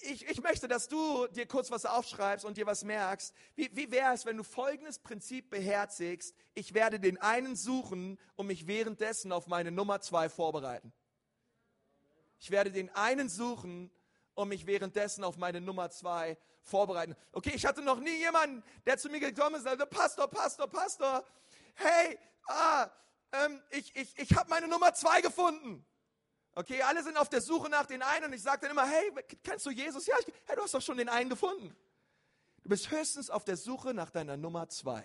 ich, 0.01 0.29
ich 0.29 0.43
möchte, 0.43 0.69
dass 0.69 0.89
du 0.89 1.27
dir 1.29 1.47
kurz 1.47 1.71
was 1.71 1.85
aufschreibst 1.87 2.45
und 2.45 2.57
dir 2.57 2.67
was 2.67 2.85
merkst. 2.85 3.35
Wie, 3.55 3.71
wie 3.75 3.91
wäre 3.91 4.15
es, 4.15 4.27
wenn 4.27 4.37
du 4.37 4.43
folgendes 4.43 4.99
Prinzip 4.99 5.51
beherzigst? 5.51 6.35
Ich 6.55 6.75
werde 6.75 6.99
den 6.99 7.19
einen 7.19 7.57
suchen 7.57 8.19
und 8.37 8.47
mich 8.47 8.67
währenddessen 8.67 9.33
auf 9.33 9.47
meine 9.47 9.71
Nummer 9.71 10.01
zwei 10.01 10.29
vorbereiten. 10.29 10.93
Ich 12.41 12.51
werde 12.51 12.71
den 12.71 12.91
einen 12.91 13.29
suchen 13.29 13.91
und 14.35 14.49
mich 14.49 14.67
währenddessen 14.67 15.25
auf 15.25 15.37
meine 15.37 15.61
Nummer 15.61 15.91
zwei 15.91 16.39
vorbereiten. 16.63 17.17
Okay, 17.33 17.53
ich 17.55 17.67
hatte 17.67 17.83
noch 17.83 17.99
nie 17.99 18.17
jemanden, 18.19 18.63
der 18.87 18.99
zu 18.99 19.09
mir 19.09 19.21
gekommen 19.21 19.57
ist 19.57 19.63
und 19.63 19.69
sagte, 19.69 19.87
Pastor, 19.87 20.29
Pastor, 20.29 20.69
Pastor, 20.69 21.25
hey, 21.75 22.19
ah, 22.47 22.89
ähm, 23.33 23.61
ich, 23.71 23.95
ich, 23.97 24.17
ich 24.19 24.37
habe 24.37 24.49
meine 24.49 24.69
Nummer 24.69 24.95
zwei 24.95 25.21
gefunden. 25.21 25.85
Okay, 26.55 26.83
alle 26.83 27.03
sind 27.03 27.17
auf 27.17 27.29
der 27.29 27.41
Suche 27.41 27.69
nach 27.69 27.87
den 27.87 28.03
einen 28.03 28.27
und 28.27 28.33
ich 28.33 28.43
sage 28.43 28.63
dann 28.63 28.73
immer, 28.73 28.87
hey, 28.87 29.13
kennst 29.43 29.65
du 29.67 29.71
Jesus? 29.71 30.07
Ja, 30.07 30.17
ich, 30.19 30.27
hey, 30.47 30.57
du 30.57 30.63
hast 30.63 30.75
doch 30.75 30.83
schon 30.83 30.97
den 30.97 31.09
einen 31.09 31.31
gefunden. 31.31 31.77
Du 32.63 32.69
bist 32.69 32.91
höchstens 32.91 33.31
auf 33.31 33.45
der 33.45 33.57
Suche 33.57 33.95
nach 33.95 34.11
deiner 34.11 34.37
Nummer 34.37 34.69
zwei. 34.69 35.05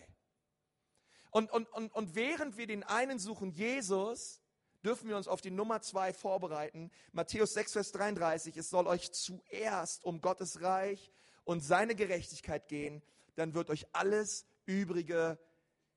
Und, 1.31 1.51
und, 1.51 1.67
und, 1.73 1.93
und 1.93 2.15
während 2.15 2.57
wir 2.57 2.67
den 2.67 2.83
einen 2.83 3.19
suchen, 3.19 3.51
Jesus, 3.51 4.41
dürfen 4.83 5.07
wir 5.07 5.17
uns 5.17 5.27
auf 5.27 5.41
die 5.41 5.51
Nummer 5.51 5.81
zwei 5.81 6.13
vorbereiten. 6.13 6.91
Matthäus 7.12 7.53
6, 7.53 7.73
Vers 7.73 7.91
33, 7.93 8.57
es 8.57 8.69
soll 8.69 8.88
euch 8.88 9.12
zuerst 9.12 10.03
um 10.03 10.21
Gottes 10.21 10.62
Reich 10.62 11.12
und 11.43 11.62
seine 11.62 11.95
Gerechtigkeit 11.95 12.67
gehen, 12.67 13.01
dann 13.35 13.53
wird 13.53 13.69
euch 13.69 13.88
alles 13.93 14.45
Übrige 14.65 15.39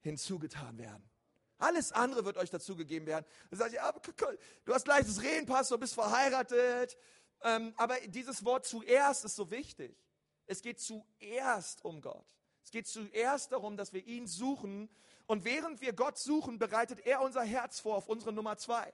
hinzugetan 0.01 0.79
werden. 0.79 1.09
Alles 1.59 1.93
andere 1.93 2.25
wird 2.25 2.37
euch 2.37 2.51
dazugegeben 2.51 3.07
werden. 3.07 3.25
Dann 3.51 3.59
sagt 3.59 3.73
ihr, 3.73 3.77
ja, 3.77 3.95
du 4.65 4.75
hast 4.75 4.87
leichtes 4.87 5.23
Reden, 5.23 5.47
Pastor, 5.47 5.79
bist 5.79 5.95
verheiratet. 5.95 6.97
Ähm, 7.43 7.73
aber 7.77 7.99
dieses 8.07 8.45
Wort 8.45 8.67
zuerst 8.67 9.25
ist 9.25 9.37
so 9.37 9.51
wichtig. 9.51 9.97
Es 10.47 10.63
geht 10.63 10.81
zuerst 10.81 11.85
um 11.85 12.01
Gott. 12.01 12.27
Es 12.63 12.71
geht 12.71 12.87
zuerst 12.87 13.53
darum, 13.53 13.77
dass 13.77 13.93
wir 13.93 14.05
ihn 14.07 14.27
suchen. 14.27 14.89
Und 15.27 15.45
während 15.45 15.81
wir 15.81 15.93
Gott 15.93 16.19
suchen, 16.19 16.59
bereitet 16.59 17.01
er 17.07 17.21
unser 17.21 17.43
Herz 17.43 17.81
vor 17.81 17.97
auf 17.97 18.09
unsere 18.09 18.33
Nummer 18.33 18.57
zwei. 18.59 18.93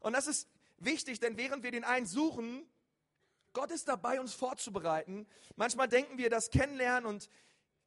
Und 0.00 0.14
das 0.14 0.26
ist 0.26 0.48
wichtig, 0.78 1.20
denn 1.20 1.36
während 1.36 1.62
wir 1.62 1.70
den 1.70 1.84
einen 1.84 2.06
suchen, 2.06 2.68
Gott 3.52 3.70
ist 3.70 3.88
dabei, 3.88 4.20
uns 4.20 4.34
vorzubereiten. 4.34 5.26
Manchmal 5.56 5.88
denken 5.88 6.18
wir, 6.18 6.28
das 6.28 6.50
Kennenlernen 6.50 7.06
und, 7.06 7.28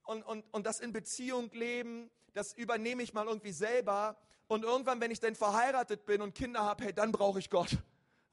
und, 0.03 0.23
und, 0.23 0.45
und 0.51 0.65
das 0.65 0.79
in 0.79 0.93
Beziehung 0.93 1.51
leben, 1.51 2.09
das 2.33 2.53
übernehme 2.53 3.03
ich 3.03 3.13
mal 3.13 3.25
irgendwie 3.25 3.51
selber. 3.51 4.17
Und 4.47 4.63
irgendwann, 4.63 5.01
wenn 5.01 5.11
ich 5.11 5.19
dann 5.19 5.35
verheiratet 5.35 6.05
bin 6.05 6.21
und 6.21 6.33
Kinder 6.35 6.61
habe, 6.63 6.85
hey, 6.85 6.93
dann 6.93 7.11
brauche 7.11 7.39
ich 7.39 7.49
Gott. 7.49 7.77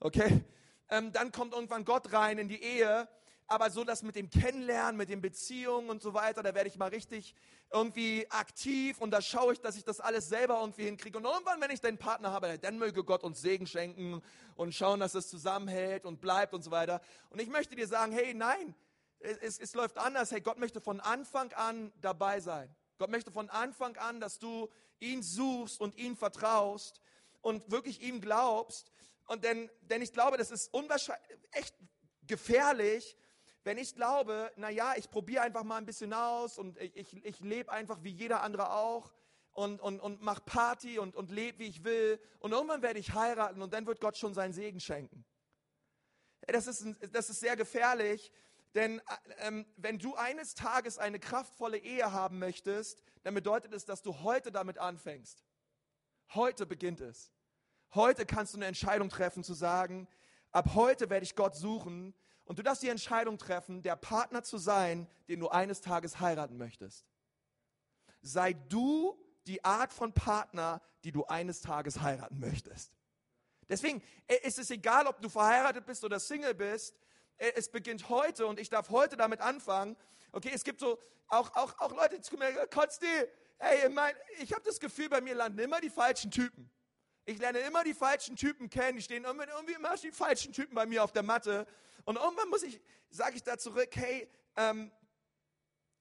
Okay? 0.00 0.44
Ähm, 0.90 1.12
dann 1.12 1.32
kommt 1.32 1.54
irgendwann 1.54 1.84
Gott 1.84 2.12
rein 2.12 2.38
in 2.38 2.48
die 2.48 2.62
Ehe. 2.62 3.08
Aber 3.46 3.70
so 3.70 3.84
das 3.84 4.02
mit 4.02 4.16
dem 4.16 4.30
Kennenlernen, 4.30 4.96
mit 4.96 5.10
den 5.10 5.20
Beziehungen 5.20 5.90
und 5.90 6.00
so 6.00 6.14
weiter, 6.14 6.42
da 6.42 6.54
werde 6.54 6.68
ich 6.68 6.78
mal 6.78 6.88
richtig 6.88 7.34
irgendwie 7.70 8.26
aktiv 8.30 9.00
und 9.00 9.10
da 9.10 9.20
schaue 9.20 9.52
ich, 9.52 9.60
dass 9.60 9.76
ich 9.76 9.84
das 9.84 10.00
alles 10.00 10.28
selber 10.28 10.60
irgendwie 10.60 10.84
hinkriege. 10.84 11.18
Und 11.18 11.24
irgendwann, 11.24 11.60
wenn 11.60 11.70
ich 11.70 11.80
den 11.80 11.98
Partner 11.98 12.32
habe, 12.32 12.58
dann 12.58 12.78
möge 12.78 13.04
Gott 13.04 13.22
uns 13.22 13.42
Segen 13.42 13.66
schenken 13.66 14.22
und 14.54 14.74
schauen, 14.74 15.00
dass 15.00 15.14
es 15.14 15.28
zusammenhält 15.28 16.06
und 16.06 16.20
bleibt 16.20 16.54
und 16.54 16.62
so 16.62 16.70
weiter. 16.70 17.02
Und 17.30 17.40
ich 17.40 17.48
möchte 17.48 17.76
dir 17.76 17.86
sagen, 17.86 18.12
hey, 18.12 18.32
nein, 18.32 18.74
es, 19.18 19.38
es, 19.38 19.58
es 19.58 19.74
läuft 19.74 19.98
anders. 19.98 20.30
Hey, 20.30 20.40
Gott 20.40 20.58
möchte 20.58 20.80
von 20.80 21.00
Anfang 21.00 21.52
an 21.52 21.92
dabei 22.00 22.40
sein. 22.40 22.74
Gott 22.98 23.10
möchte 23.10 23.30
von 23.30 23.50
Anfang 23.50 23.96
an, 23.96 24.20
dass 24.20 24.38
du 24.38 24.68
ihn 25.00 25.22
suchst 25.22 25.80
und 25.80 25.96
ihn 25.96 26.16
vertraust 26.16 27.00
und 27.40 27.70
wirklich 27.70 28.00
ihm 28.00 28.20
glaubst. 28.20 28.92
Und 29.26 29.44
denn, 29.44 29.70
denn 29.82 30.02
ich 30.02 30.12
glaube, 30.12 30.36
das 30.36 30.50
ist 30.50 30.72
unwahrscheinlich, 30.72 31.38
echt 31.52 31.74
gefährlich, 32.26 33.16
wenn 33.64 33.78
ich 33.78 33.94
glaube, 33.94 34.52
na 34.56 34.68
ja, 34.68 34.94
ich 34.96 35.10
probiere 35.10 35.42
einfach 35.42 35.64
mal 35.64 35.78
ein 35.78 35.86
bisschen 35.86 36.12
aus 36.12 36.58
und 36.58 36.78
ich, 36.78 36.96
ich, 36.96 37.24
ich 37.24 37.40
lebe 37.40 37.72
einfach 37.72 38.02
wie 38.02 38.10
jeder 38.10 38.42
andere 38.42 38.72
auch 38.72 39.12
und, 39.52 39.80
und, 39.80 40.00
und 40.00 40.20
mach 40.20 40.44
Party 40.44 40.98
und, 40.98 41.16
und 41.16 41.30
lebe, 41.30 41.60
wie 41.60 41.68
ich 41.68 41.82
will. 41.82 42.20
Und 42.40 42.52
irgendwann 42.52 42.82
werde 42.82 42.98
ich 42.98 43.14
heiraten 43.14 43.62
und 43.62 43.72
dann 43.72 43.86
wird 43.86 44.00
Gott 44.00 44.18
schon 44.18 44.34
seinen 44.34 44.52
Segen 44.52 44.80
schenken. 44.80 45.24
Das 46.46 46.66
ist, 46.66 46.84
das 47.10 47.30
ist 47.30 47.40
sehr 47.40 47.56
gefährlich, 47.56 48.30
denn 48.74 48.98
äh, 48.98 49.02
ähm, 49.38 49.66
wenn 49.76 49.98
du 49.98 50.14
eines 50.16 50.54
Tages 50.54 50.98
eine 50.98 51.18
kraftvolle 51.18 51.78
Ehe 51.78 52.12
haben 52.12 52.38
möchtest, 52.38 53.02
dann 53.22 53.34
bedeutet 53.34 53.72
es, 53.72 53.84
dass 53.84 54.02
du 54.02 54.20
heute 54.22 54.52
damit 54.52 54.78
anfängst. 54.78 55.44
Heute 56.34 56.66
beginnt 56.66 57.00
es. 57.00 57.32
Heute 57.94 58.26
kannst 58.26 58.54
du 58.54 58.58
eine 58.58 58.66
Entscheidung 58.66 59.08
treffen 59.08 59.44
zu 59.44 59.54
sagen, 59.54 60.08
ab 60.50 60.74
heute 60.74 61.10
werde 61.10 61.24
ich 61.24 61.36
Gott 61.36 61.54
suchen 61.54 62.14
und 62.44 62.58
du 62.58 62.62
darfst 62.62 62.82
die 62.82 62.88
Entscheidung 62.88 63.38
treffen, 63.38 63.82
der 63.82 63.96
Partner 63.96 64.42
zu 64.42 64.58
sein, 64.58 65.08
den 65.28 65.40
du 65.40 65.48
eines 65.48 65.80
Tages 65.80 66.20
heiraten 66.20 66.56
möchtest. 66.56 67.06
Sei 68.20 68.52
du 68.52 69.18
die 69.46 69.64
Art 69.64 69.92
von 69.92 70.12
Partner, 70.12 70.82
die 71.04 71.12
du 71.12 71.24
eines 71.26 71.60
Tages 71.60 72.00
heiraten 72.00 72.40
möchtest. 72.40 72.92
Deswegen 73.68 74.02
äh, 74.26 74.36
ist 74.42 74.58
es 74.58 74.70
egal, 74.70 75.06
ob 75.06 75.20
du 75.20 75.28
verheiratet 75.28 75.86
bist 75.86 76.04
oder 76.04 76.18
Single 76.18 76.54
bist, 76.54 76.98
es 77.38 77.68
beginnt 77.70 78.08
heute 78.08 78.46
und 78.46 78.58
ich 78.58 78.70
darf 78.70 78.90
heute 78.90 79.16
damit 79.16 79.40
anfangen. 79.40 79.96
Okay, 80.32 80.50
es 80.52 80.64
gibt 80.64 80.80
so 80.80 80.98
auch, 81.28 81.54
auch, 81.56 81.78
auch 81.78 81.92
Leute, 81.92 82.16
die 82.16 82.22
zu 82.22 82.36
mir 82.36 82.52
Konsti, 82.68 83.06
hey, 83.58 83.88
mein, 83.88 84.14
ich 84.40 84.52
habe 84.52 84.62
das 84.64 84.78
Gefühl, 84.78 85.08
bei 85.08 85.20
mir 85.20 85.34
landen 85.34 85.58
immer 85.58 85.80
die 85.80 85.90
falschen 85.90 86.30
Typen. 86.30 86.70
Ich 87.26 87.38
lerne 87.38 87.60
immer 87.60 87.84
die 87.84 87.94
falschen 87.94 88.36
Typen 88.36 88.68
kennen. 88.68 88.96
Die 88.96 89.02
stehen 89.02 89.24
irgendwie 89.24 89.72
immer 89.72 89.96
die 89.96 90.12
falschen 90.12 90.52
Typen 90.52 90.74
bei 90.74 90.84
mir 90.84 91.02
auf 91.02 91.12
der 91.12 91.22
Matte. 91.22 91.66
Und 92.04 92.16
irgendwann 92.16 92.50
muss 92.50 92.62
ich, 92.62 92.80
sage 93.10 93.36
ich 93.36 93.42
da 93.42 93.56
zurück, 93.56 93.90
hey, 93.94 94.28
ähm, 94.56 94.92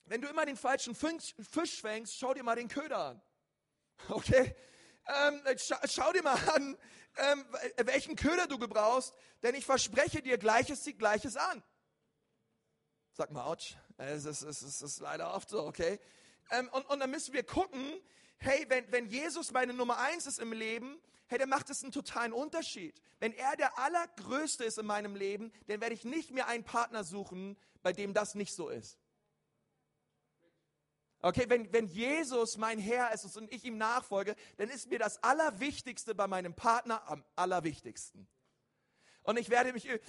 wenn 0.06 0.22
du 0.22 0.28
immer 0.28 0.46
den 0.46 0.58
falschen 0.58 0.96
Fisch 0.96 1.82
fängst, 1.82 2.18
schau 2.18 2.34
dir 2.34 2.44
mal 2.44 2.56
den 2.56 2.68
Köder 2.68 2.98
an. 2.98 3.22
Okay? 4.10 4.54
Ähm, 5.08 5.42
schau, 5.58 5.76
schau 5.86 6.12
dir 6.14 6.24
mal 6.24 6.38
an, 6.50 6.78
ähm, 7.18 7.46
welchen 7.78 8.16
Köder 8.16 8.48
du 8.48 8.58
gebrauchst, 8.58 9.14
denn 9.42 9.56
ich 9.56 9.66
verspreche 9.66 10.22
dir, 10.22 10.38
Gleiches 10.38 10.84
zieht 10.84 11.00
Gleiches 11.00 11.36
an. 11.36 11.64
Sag 13.12 13.32
mal, 13.32 13.46
ouch. 13.46 13.76
Es 13.98 14.26
ist, 14.26 14.42
es 14.42 14.62
ist, 14.62 14.64
es 14.64 14.82
ist 14.82 15.00
leider 15.00 15.34
oft 15.34 15.50
so, 15.50 15.64
okay? 15.64 16.00
Ähm, 16.50 16.70
und, 16.70 16.90
und 16.90 17.00
dann 17.00 17.12
müssen 17.12 17.34
wir 17.34 17.44
gucken, 17.44 17.82
hey, 18.38 18.66
wenn, 18.70 18.92
wenn 18.92 19.08
Jesus 19.08 19.52
meine 19.52 19.74
Nummer 19.74 20.00
eins 20.00 20.26
ist 20.26 20.40
im 20.40 20.52
Leben, 20.52 21.00
hey, 21.28 21.38
dann 21.38 21.50
macht 21.50 21.70
es 21.70 21.84
einen 21.84 21.92
totalen 21.92 22.34
Unterschied. 22.34 23.00
Wenn 23.20 23.34
er 23.34 23.56
der 23.56 23.78
Allergrößte 23.78 24.64
ist 24.64 24.78
in 24.78 24.86
meinem 24.86 25.16
Leben, 25.16 25.52
dann 25.68 25.80
werde 25.80 25.94
ich 25.94 26.06
nicht 26.06 26.32
mehr 26.32 26.48
einen 26.48 26.64
Partner 26.64 27.04
suchen, 27.04 27.58
bei 27.82 27.94
dem 27.94 28.14
das 28.14 28.36
nicht 28.36 28.54
so 28.54 28.70
ist. 28.70 28.98
Okay, 31.26 31.46
wenn, 31.48 31.72
wenn 31.72 31.88
Jesus 31.88 32.58
mein 32.58 32.78
Herr 32.80 33.14
ist 33.14 33.38
und 33.38 33.50
ich 33.54 33.64
ihm 33.64 33.78
nachfolge, 33.78 34.36
dann 34.58 34.68
ist 34.68 34.90
mir 34.90 35.00
das 35.00 35.24
Allerwichtigste 35.24 36.14
bei 36.14 36.28
meinem 36.28 36.54
Partner 36.54 37.02
am 37.08 37.24
allerwichtigsten. 37.38 38.28
Und 39.22 39.40
ich 39.40 39.50
werde 39.50 39.72
mich, 39.72 39.88
äh, 39.88 40.00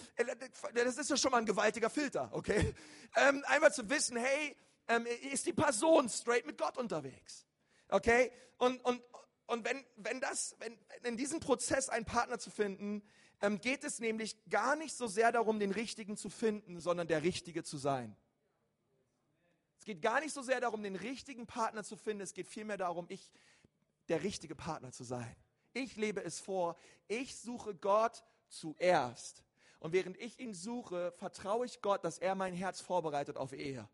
das 0.75 0.99
ist 0.99 1.11
ja 1.11 1.16
schon 1.16 1.30
mal 1.30 1.38
ein 1.38 1.47
gewaltiger 1.47 1.88
Filter, 1.88 2.30
okay? 2.33 2.75
Ähm, 3.14 3.44
einmal 3.47 3.73
zu 3.73 3.88
wissen, 3.88 4.16
hey, 4.16 4.56
ähm, 4.88 5.06
ist 5.30 5.47
die 5.47 5.52
Person 5.52 6.09
straight 6.09 6.47
mit 6.47 6.59
Gott 6.59 6.76
unterwegs? 6.76 7.47
Okay? 7.90 8.33
Und, 8.59 8.85
und, 8.85 9.00
und 9.47 9.64
wenn, 9.64 9.87
wenn 9.94 10.21
das, 10.21 10.56
wenn 10.59 10.76
in 11.04 11.16
diesem 11.16 11.38
Prozess 11.38 11.88
einen 11.88 12.06
Partner 12.06 12.40
zu 12.40 12.50
finden, 12.50 13.04
ähm, 13.40 13.61
geht 13.61 13.85
es 13.85 14.00
nämlich 14.00 14.37
gar 14.50 14.75
nicht 14.75 14.97
so 14.97 15.06
sehr 15.06 15.30
darum, 15.30 15.61
den 15.61 15.71
Richtigen 15.71 16.16
zu 16.16 16.28
finden, 16.28 16.80
sondern 16.80 17.06
der 17.06 17.23
Richtige 17.23 17.62
zu 17.62 17.76
sein. 17.76 18.16
Es 19.85 19.87
geht 19.87 20.00
gar 20.00 20.21
nicht 20.21 20.33
so 20.33 20.41
sehr 20.41 20.62
darum, 20.62 20.83
den 20.83 20.97
richtigen 20.97 21.47
Partner 21.47 21.85
zu 21.85 21.99
finden, 21.99 22.23
es 22.23 22.33
geht 22.33 22.49
vielmehr 22.49 22.79
darum, 22.79 23.05
ich 23.11 23.31
der 24.09 24.23
richtige 24.23 24.55
Partner 24.55 24.93
zu 24.93 25.05
sein. 25.05 25.37
Ich 25.75 25.97
lebe 25.97 26.25
es 26.25 26.41
vor, 26.41 26.79
ich 27.07 27.37
suche 27.37 27.75
Gott 27.75 28.25
zuerst. 28.49 29.45
Und 29.81 29.93
während 29.93 30.17
ich 30.17 30.41
ihn 30.41 30.55
suche, 30.55 31.12
vertraue 31.19 31.67
ich 31.67 31.83
Gott, 31.83 32.03
dass 32.03 32.17
er 32.17 32.35
mein 32.35 32.55
Herz 32.55 32.81
vorbereitet 32.81 33.37
auf 33.37 33.53
Ehe, 33.53 33.87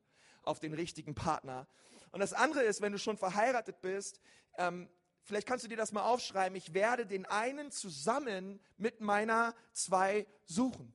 auf 0.44 0.60
den 0.60 0.74
richtigen 0.74 1.16
Partner. 1.16 1.66
Und 2.12 2.20
das 2.20 2.34
andere 2.34 2.62
ist, 2.62 2.80
wenn 2.80 2.92
du 2.92 2.98
schon 3.00 3.18
verheiratet 3.18 3.80
bist, 3.80 4.20
ähm, 4.58 4.88
vielleicht 5.24 5.48
kannst 5.48 5.64
du 5.64 5.68
dir 5.68 5.76
das 5.76 5.90
mal 5.90 6.04
aufschreiben, 6.04 6.54
ich 6.54 6.72
werde 6.72 7.04
den 7.04 7.26
einen 7.26 7.72
zusammen 7.72 8.60
mit 8.76 9.00
meiner 9.00 9.56
zwei 9.72 10.28
suchen. 10.44 10.94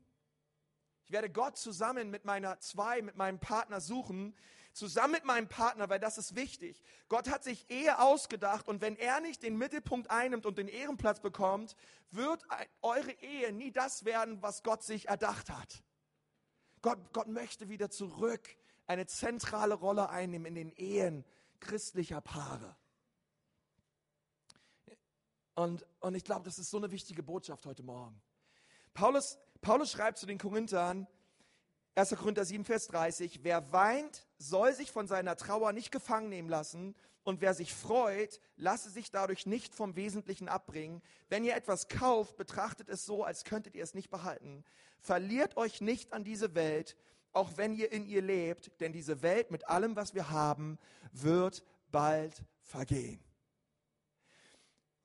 Ich 1.04 1.12
werde 1.12 1.30
Gott 1.30 1.58
zusammen 1.58 2.10
mit 2.10 2.24
meiner 2.24 2.62
zwei, 2.62 3.02
mit 3.02 3.18
meinem 3.18 3.40
Partner 3.40 3.82
suchen, 3.82 4.34
zusammen 4.76 5.14
mit 5.14 5.26
meinem 5.26 5.48
Partner, 5.48 5.90
weil 5.90 6.00
das 6.00 6.18
ist 6.18 6.36
wichtig. 6.36 6.82
Gott 7.08 7.30
hat 7.30 7.44
sich 7.44 7.70
Ehe 7.70 8.00
ausgedacht 8.00 8.68
und 8.68 8.82
wenn 8.82 8.98
er 8.98 9.22
nicht 9.22 9.42
den 9.42 9.58
Mittelpunkt 9.58 10.12
einnimmt 10.12 10.46
und 10.46 10.58
den 10.58 10.68
Ehrenplatz 10.68 11.22
bekommt, 11.22 11.76
wird 12.12 12.44
eure 12.82 13.12
Ehe 13.12 13.54
nie 13.54 13.72
das 13.72 14.06
werden, 14.06 14.42
was 14.42 14.64
Gott 14.64 14.84
sich 14.84 15.08
erdacht 15.08 15.50
hat. 15.50 15.84
Gott, 16.82 17.00
Gott 17.14 17.28
möchte 17.28 17.70
wieder 17.70 17.90
zurück 17.90 18.56
eine 18.86 19.08
zentrale 19.08 19.74
Rolle 19.74 20.10
einnehmen 20.10 20.46
in 20.46 20.56
den 20.56 20.72
Ehen 20.74 21.26
christlicher 21.60 22.22
Paare. 22.22 22.76
Und, 25.56 25.86
und 26.02 26.16
ich 26.16 26.26
glaube, 26.26 26.44
das 26.44 26.60
ist 26.60 26.70
so 26.70 26.78
eine 26.78 26.92
wichtige 26.92 27.24
Botschaft 27.24 27.66
heute 27.66 27.82
Morgen. 27.82 28.22
Paulus, 28.94 29.38
Paulus 29.62 29.92
schreibt 29.92 30.18
zu 30.18 30.26
den 30.26 30.38
Korinthern, 30.38 31.08
1. 31.96 32.10
Korinther 32.18 32.44
7, 32.44 32.66
Vers 32.66 32.88
30, 32.88 33.40
wer 33.44 33.72
weint, 33.72 34.28
soll 34.38 34.74
sich 34.74 34.92
von 34.92 35.08
seiner 35.08 35.38
Trauer 35.38 35.72
nicht 35.72 35.94
gefangen 35.94 36.28
nehmen 36.28 36.50
lassen 36.50 36.94
und 37.24 37.40
wer 37.40 37.54
sich 37.54 37.74
freut, 37.74 38.42
lasse 38.58 38.90
sich 38.90 39.12
dadurch 39.12 39.46
nicht 39.46 39.74
vom 39.74 39.96
Wesentlichen 39.96 40.50
abbringen. 40.50 41.02
Wenn 41.30 41.46
ihr 41.46 41.56
etwas 41.56 41.88
kauft, 41.88 42.36
betrachtet 42.36 42.90
es 42.90 43.06
so, 43.06 43.24
als 43.24 43.46
könntet 43.46 43.76
ihr 43.76 43.84
es 43.84 43.94
nicht 43.94 44.10
behalten. 44.10 44.66
Verliert 45.00 45.56
euch 45.56 45.80
nicht 45.80 46.12
an 46.12 46.26
diese 46.26 46.54
Welt, 46.54 46.98
auch 47.32 47.56
wenn 47.56 47.74
ihr 47.74 47.92
in 47.94 48.06
ihr 48.06 48.22
lebt, 48.22 48.80
denn 48.82 48.92
diese 48.92 49.22
Welt 49.22 49.50
mit 49.50 49.70
allem, 49.70 49.96
was 49.96 50.14
wir 50.14 50.30
haben, 50.30 50.78
wird 51.14 51.64
bald 51.92 52.44
vergehen. 52.62 53.24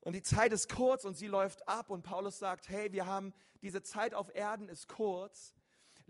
Und 0.01 0.15
die 0.15 0.23
Zeit 0.23 0.53
ist 0.53 0.69
kurz 0.69 1.05
und 1.05 1.17
sie 1.17 1.29
läuft 1.29 1.69
ab 1.69 1.89
und 1.91 2.03
Paulus 2.03 2.41
sagt, 2.41 2.69
hey, 2.69 2.91
wir 2.93 3.07
haben 3.07 3.33
diese 3.63 3.83
Zeit 3.83 4.13
auf 4.13 4.35
Erden 4.35 4.69
ist 4.69 4.89
kurz 4.89 5.55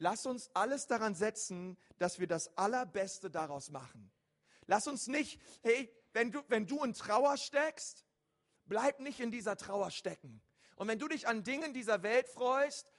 Lass 0.03 0.25
uns 0.25 0.51
alles 0.55 0.87
daran 0.87 1.15
setzen, 1.15 1.77
dass 1.99 2.19
wir 2.19 2.27
das 2.27 2.57
Allerbeste 2.57 3.31
daraus 3.31 3.69
machen. 3.71 4.11
Lass 4.67 4.87
uns 4.87 5.09
nicht, 5.09 5.39
hey, 5.63 5.95
wenn 6.15 6.33
du, 6.33 6.43
wenn 6.49 6.67
du 6.67 6.83
in 6.83 6.95
Trauer 6.95 7.37
steckst, 7.37 8.07
bleib 8.65 9.01
nicht 9.01 9.21
in 9.21 9.31
dieser 9.31 9.59
Trauer 9.59 9.91
stecken. 9.91 10.41
Und 10.77 10.89
wenn 10.89 10.99
du 10.99 11.07
dich 11.07 11.29
an 11.29 11.45
Dingen 11.45 11.75
dieser 11.75 12.03
Welt 12.03 12.29
freust, 12.29 12.91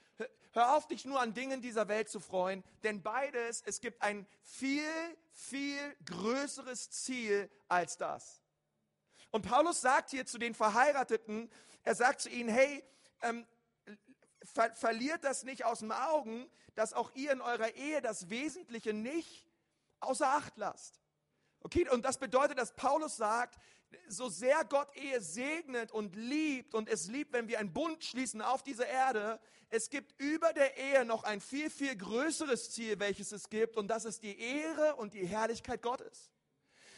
hör 0.52 0.76
auf, 0.76 0.86
dich 0.86 1.04
nur 1.04 1.20
an 1.20 1.34
Dingen 1.34 1.60
dieser 1.60 1.88
Welt 1.88 2.08
zu 2.08 2.20
freuen, 2.20 2.62
denn 2.84 3.02
beides, 3.02 3.64
es 3.66 3.80
gibt 3.80 4.00
ein 4.00 4.24
viel, 4.44 4.88
viel 5.32 5.96
größeres 6.04 6.90
Ziel 6.90 7.50
als 7.66 7.96
das. 7.96 8.44
Und 9.32 9.42
Paulus 9.42 9.80
sagt 9.80 10.10
hier 10.10 10.24
zu 10.24 10.38
den 10.38 10.54
Verheirateten, 10.54 11.50
er 11.82 11.96
sagt 11.96 12.20
zu 12.20 12.28
ihnen, 12.28 12.48
hey, 12.48 12.84
ähm, 13.22 13.44
ver 14.44 14.74
verliert 14.74 15.24
das 15.24 15.44
nicht 15.44 15.64
aus 15.64 15.80
dem 15.80 15.92
Augen, 15.92 16.50
dass 16.74 16.92
auch 16.92 17.10
ihr 17.14 17.32
in 17.32 17.40
eurer 17.40 17.74
Ehe 17.74 18.00
das 18.00 18.30
Wesentliche 18.30 18.92
nicht 18.92 19.46
außer 20.00 20.28
Acht 20.28 20.56
lasst. 20.56 21.00
Okay, 21.60 21.88
und 21.88 22.04
das 22.04 22.18
bedeutet, 22.18 22.58
dass 22.58 22.74
Paulus 22.74 23.16
sagt, 23.16 23.58
so 24.08 24.28
sehr 24.28 24.64
Gott 24.64 24.94
Ehe 24.96 25.20
segnet 25.20 25.92
und 25.92 26.16
liebt 26.16 26.74
und 26.74 26.88
es 26.88 27.08
liebt, 27.08 27.32
wenn 27.32 27.48
wir 27.48 27.58
einen 27.58 27.72
Bund 27.72 28.02
schließen 28.02 28.42
auf 28.42 28.62
dieser 28.62 28.86
Erde, 28.86 29.38
es 29.68 29.88
gibt 29.88 30.20
über 30.20 30.52
der 30.52 30.76
Ehe 30.76 31.04
noch 31.04 31.24
ein 31.24 31.40
viel, 31.40 31.70
viel 31.70 31.96
größeres 31.96 32.72
Ziel, 32.72 32.98
welches 32.98 33.32
es 33.32 33.48
gibt, 33.48 33.76
und 33.76 33.88
das 33.88 34.04
ist 34.04 34.22
die 34.22 34.38
Ehre 34.38 34.96
und 34.96 35.14
die 35.14 35.26
Herrlichkeit 35.26 35.82
Gottes. 35.82 36.30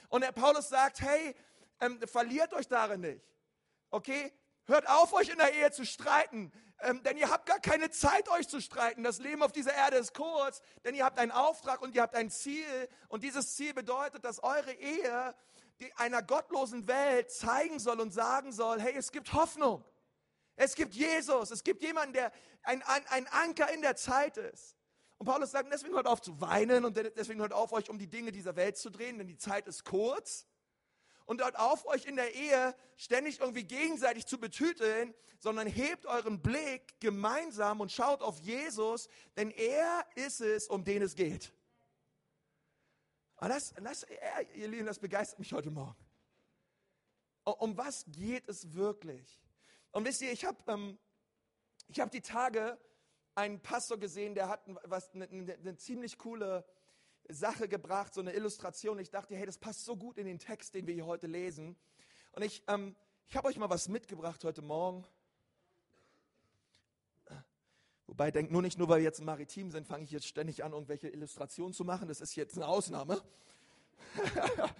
Und 0.08 0.22
der 0.22 0.32
Paulus 0.32 0.68
sagt, 0.68 1.00
hey, 1.00 1.34
ähm, 1.80 2.00
verliert 2.06 2.52
euch 2.52 2.68
darin 2.68 3.02
nicht. 3.02 3.24
Okay, 3.90 4.32
hört 4.64 4.88
auf, 4.88 5.12
euch 5.12 5.28
in 5.28 5.38
der 5.38 5.52
Ehe 5.54 5.70
zu 5.70 5.84
streiten 5.84 6.52
ähm, 6.80 7.02
denn 7.02 7.16
ihr 7.16 7.30
habt 7.30 7.46
gar 7.46 7.60
keine 7.60 7.90
Zeit, 7.90 8.28
euch 8.30 8.48
zu 8.48 8.60
streiten. 8.60 9.02
Das 9.02 9.18
Leben 9.18 9.42
auf 9.42 9.52
dieser 9.52 9.74
Erde 9.74 9.96
ist 9.96 10.14
kurz, 10.14 10.60
denn 10.84 10.94
ihr 10.94 11.04
habt 11.04 11.18
einen 11.18 11.32
Auftrag 11.32 11.80
und 11.82 11.94
ihr 11.94 12.02
habt 12.02 12.14
ein 12.14 12.30
Ziel. 12.30 12.88
Und 13.08 13.22
dieses 13.22 13.54
Ziel 13.54 13.74
bedeutet, 13.74 14.24
dass 14.24 14.42
eure 14.42 14.72
Ehe 14.72 15.34
einer 15.96 16.22
gottlosen 16.22 16.86
Welt 16.86 17.30
zeigen 17.30 17.78
soll 17.78 18.00
und 18.00 18.12
sagen 18.12 18.52
soll, 18.52 18.80
hey, 18.80 18.94
es 18.96 19.12
gibt 19.12 19.32
Hoffnung. 19.32 19.84
Es 20.56 20.74
gibt 20.74 20.94
Jesus. 20.94 21.50
Es 21.50 21.64
gibt 21.64 21.82
jemanden, 21.82 22.12
der 22.12 22.32
ein, 22.62 22.82
ein, 22.82 23.04
ein 23.08 23.26
Anker 23.28 23.72
in 23.72 23.82
der 23.82 23.96
Zeit 23.96 24.36
ist. 24.36 24.76
Und 25.18 25.26
Paulus 25.26 25.50
sagt, 25.50 25.72
deswegen 25.72 25.94
hört 25.94 26.06
auf 26.06 26.20
zu 26.20 26.40
weinen 26.40 26.84
und 26.84 26.96
deswegen 26.96 27.40
hört 27.40 27.52
auf, 27.52 27.72
euch 27.72 27.88
um 27.88 27.98
die 27.98 28.08
Dinge 28.08 28.32
dieser 28.32 28.56
Welt 28.56 28.76
zu 28.76 28.90
drehen, 28.90 29.18
denn 29.18 29.26
die 29.26 29.38
Zeit 29.38 29.66
ist 29.66 29.84
kurz 29.84 30.46
und 31.26 31.40
dort 31.40 31.56
auf 31.58 31.86
euch 31.86 32.06
in 32.06 32.16
der 32.16 32.34
Ehe 32.34 32.74
ständig 32.96 33.40
irgendwie 33.40 33.64
gegenseitig 33.64 34.26
zu 34.26 34.38
betüteln, 34.38 35.14
sondern 35.38 35.66
hebt 35.66 36.06
euren 36.06 36.40
Blick 36.40 36.98
gemeinsam 37.00 37.80
und 37.80 37.92
schaut 37.92 38.22
auf 38.22 38.38
Jesus, 38.38 39.08
denn 39.36 39.50
er 39.50 40.06
ist 40.14 40.40
es, 40.40 40.68
um 40.68 40.84
den 40.84 41.02
es 41.02 41.14
geht. 41.14 41.52
Und 43.36 43.48
das, 43.48 43.74
das, 43.82 44.06
ihr 44.54 44.68
Lieben, 44.68 44.86
das 44.86 44.98
begeistert 44.98 45.38
mich 45.38 45.52
heute 45.52 45.70
Morgen. 45.70 46.02
Um 47.44 47.76
was 47.76 48.04
geht 48.08 48.48
es 48.48 48.72
wirklich? 48.72 49.42
Und 49.90 50.06
wisst 50.06 50.22
ihr, 50.22 50.32
ich 50.32 50.44
habe 50.44 50.58
ähm, 50.66 50.98
hab 51.98 52.10
die 52.10 52.22
Tage 52.22 52.78
einen 53.34 53.60
Pastor 53.60 53.98
gesehen, 53.98 54.34
der 54.34 54.48
hat 54.48 54.66
eine, 54.66 55.28
eine, 55.28 55.54
eine 55.54 55.76
ziemlich 55.76 56.16
coole 56.16 56.64
Sache 57.28 57.68
gebracht, 57.68 58.14
so 58.14 58.20
eine 58.20 58.32
Illustration. 58.32 58.98
Ich 58.98 59.10
dachte, 59.10 59.34
hey, 59.34 59.46
das 59.46 59.58
passt 59.58 59.84
so 59.84 59.96
gut 59.96 60.18
in 60.18 60.26
den 60.26 60.38
Text, 60.38 60.74
den 60.74 60.86
wir 60.86 60.94
hier 60.94 61.06
heute 61.06 61.26
lesen. 61.26 61.76
Und 62.32 62.42
ich, 62.42 62.62
ähm, 62.68 62.94
ich 63.26 63.36
habe 63.36 63.48
euch 63.48 63.56
mal 63.56 63.70
was 63.70 63.88
mitgebracht 63.88 64.44
heute 64.44 64.62
Morgen. 64.62 65.04
Wobei, 68.06 68.30
denkt 68.30 68.52
nur 68.52 68.62
nicht 68.62 68.78
nur, 68.78 68.88
weil 68.88 68.98
wir 68.98 69.04
jetzt 69.04 69.20
im 69.20 69.24
Maritim 69.24 69.70
sind, 69.70 69.86
fange 69.86 70.04
ich 70.04 70.10
jetzt 70.10 70.26
ständig 70.26 70.62
an, 70.62 70.72
irgendwelche 70.72 71.08
Illustrationen 71.08 71.72
zu 71.72 71.84
machen. 71.84 72.06
Das 72.06 72.20
ist 72.20 72.36
jetzt 72.36 72.56
eine 72.56 72.68
Ausnahme. 72.68 73.22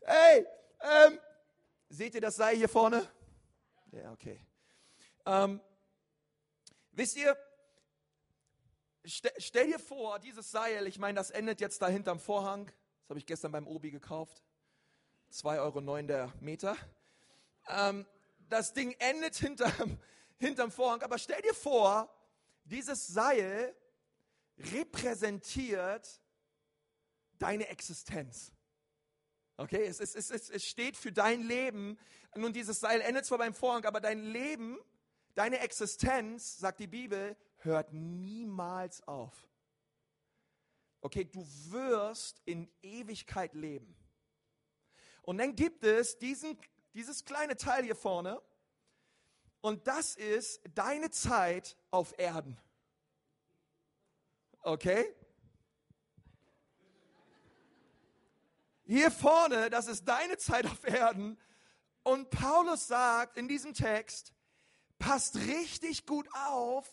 hey, 0.00 0.46
ähm, 0.80 1.18
seht 1.88 2.14
ihr 2.14 2.20
das 2.20 2.36
Seil 2.36 2.56
hier 2.56 2.68
vorne? 2.68 3.06
Ja, 3.92 4.10
okay. 4.12 4.40
Ähm, 5.26 5.60
wisst 6.92 7.16
ihr, 7.16 7.36
stell 9.06 9.66
dir 9.66 9.78
vor, 9.78 10.18
dieses 10.18 10.50
Seil, 10.50 10.86
ich 10.86 10.98
meine, 10.98 11.16
das 11.16 11.30
endet 11.30 11.60
jetzt 11.60 11.80
da 11.82 11.88
hinterm 11.88 12.18
Vorhang. 12.18 12.66
Das 12.66 13.10
habe 13.10 13.18
ich 13.18 13.26
gestern 13.26 13.52
beim 13.52 13.66
Obi 13.66 13.90
gekauft. 13.90 14.42
2,09 15.32 15.60
Euro 15.60 16.02
der 16.02 16.32
Meter. 16.40 16.76
Ähm, 17.68 18.06
das 18.48 18.72
Ding 18.72 18.94
endet 18.98 19.36
hinterm, 19.36 19.98
hinterm 20.38 20.70
Vorhang. 20.70 21.02
Aber 21.02 21.18
stell 21.18 21.40
dir 21.42 21.54
vor, 21.54 22.12
dieses 22.64 23.06
Seil 23.06 23.74
repräsentiert 24.58 26.20
deine 27.38 27.68
Existenz. 27.68 28.52
Okay, 29.58 29.86
es, 29.86 30.00
es, 30.00 30.14
es, 30.14 30.50
es 30.50 30.64
steht 30.64 30.96
für 30.96 31.12
dein 31.12 31.42
Leben. 31.42 31.98
Nun, 32.34 32.52
dieses 32.52 32.80
Seil 32.80 33.00
endet 33.00 33.24
zwar 33.24 33.38
beim 33.38 33.54
Vorhang, 33.54 33.84
aber 33.84 34.00
dein 34.00 34.22
Leben, 34.22 34.78
deine 35.34 35.60
Existenz, 35.60 36.58
sagt 36.58 36.80
die 36.80 36.86
Bibel, 36.86 37.36
hört 37.58 37.92
niemals 37.92 39.06
auf. 39.06 39.46
Okay, 41.00 41.24
du 41.24 41.46
wirst 41.70 42.42
in 42.44 42.68
Ewigkeit 42.82 43.54
leben. 43.54 43.96
Und 45.22 45.38
dann 45.38 45.54
gibt 45.54 45.84
es 45.84 46.18
diesen, 46.18 46.58
dieses 46.94 47.24
kleine 47.24 47.56
Teil 47.56 47.84
hier 47.84 47.96
vorne. 47.96 48.40
Und 49.60 49.86
das 49.86 50.14
ist 50.16 50.60
deine 50.74 51.10
Zeit 51.10 51.76
auf 51.90 52.16
Erden. 52.18 52.58
Okay? 54.62 55.14
Hier 58.84 59.10
vorne, 59.10 59.68
das 59.68 59.88
ist 59.88 60.04
deine 60.04 60.38
Zeit 60.38 60.66
auf 60.66 60.84
Erden. 60.84 61.38
Und 62.04 62.30
Paulus 62.30 62.86
sagt 62.86 63.36
in 63.36 63.48
diesem 63.48 63.74
Text, 63.74 64.32
passt 64.98 65.36
richtig 65.36 66.06
gut 66.06 66.28
auf, 66.32 66.88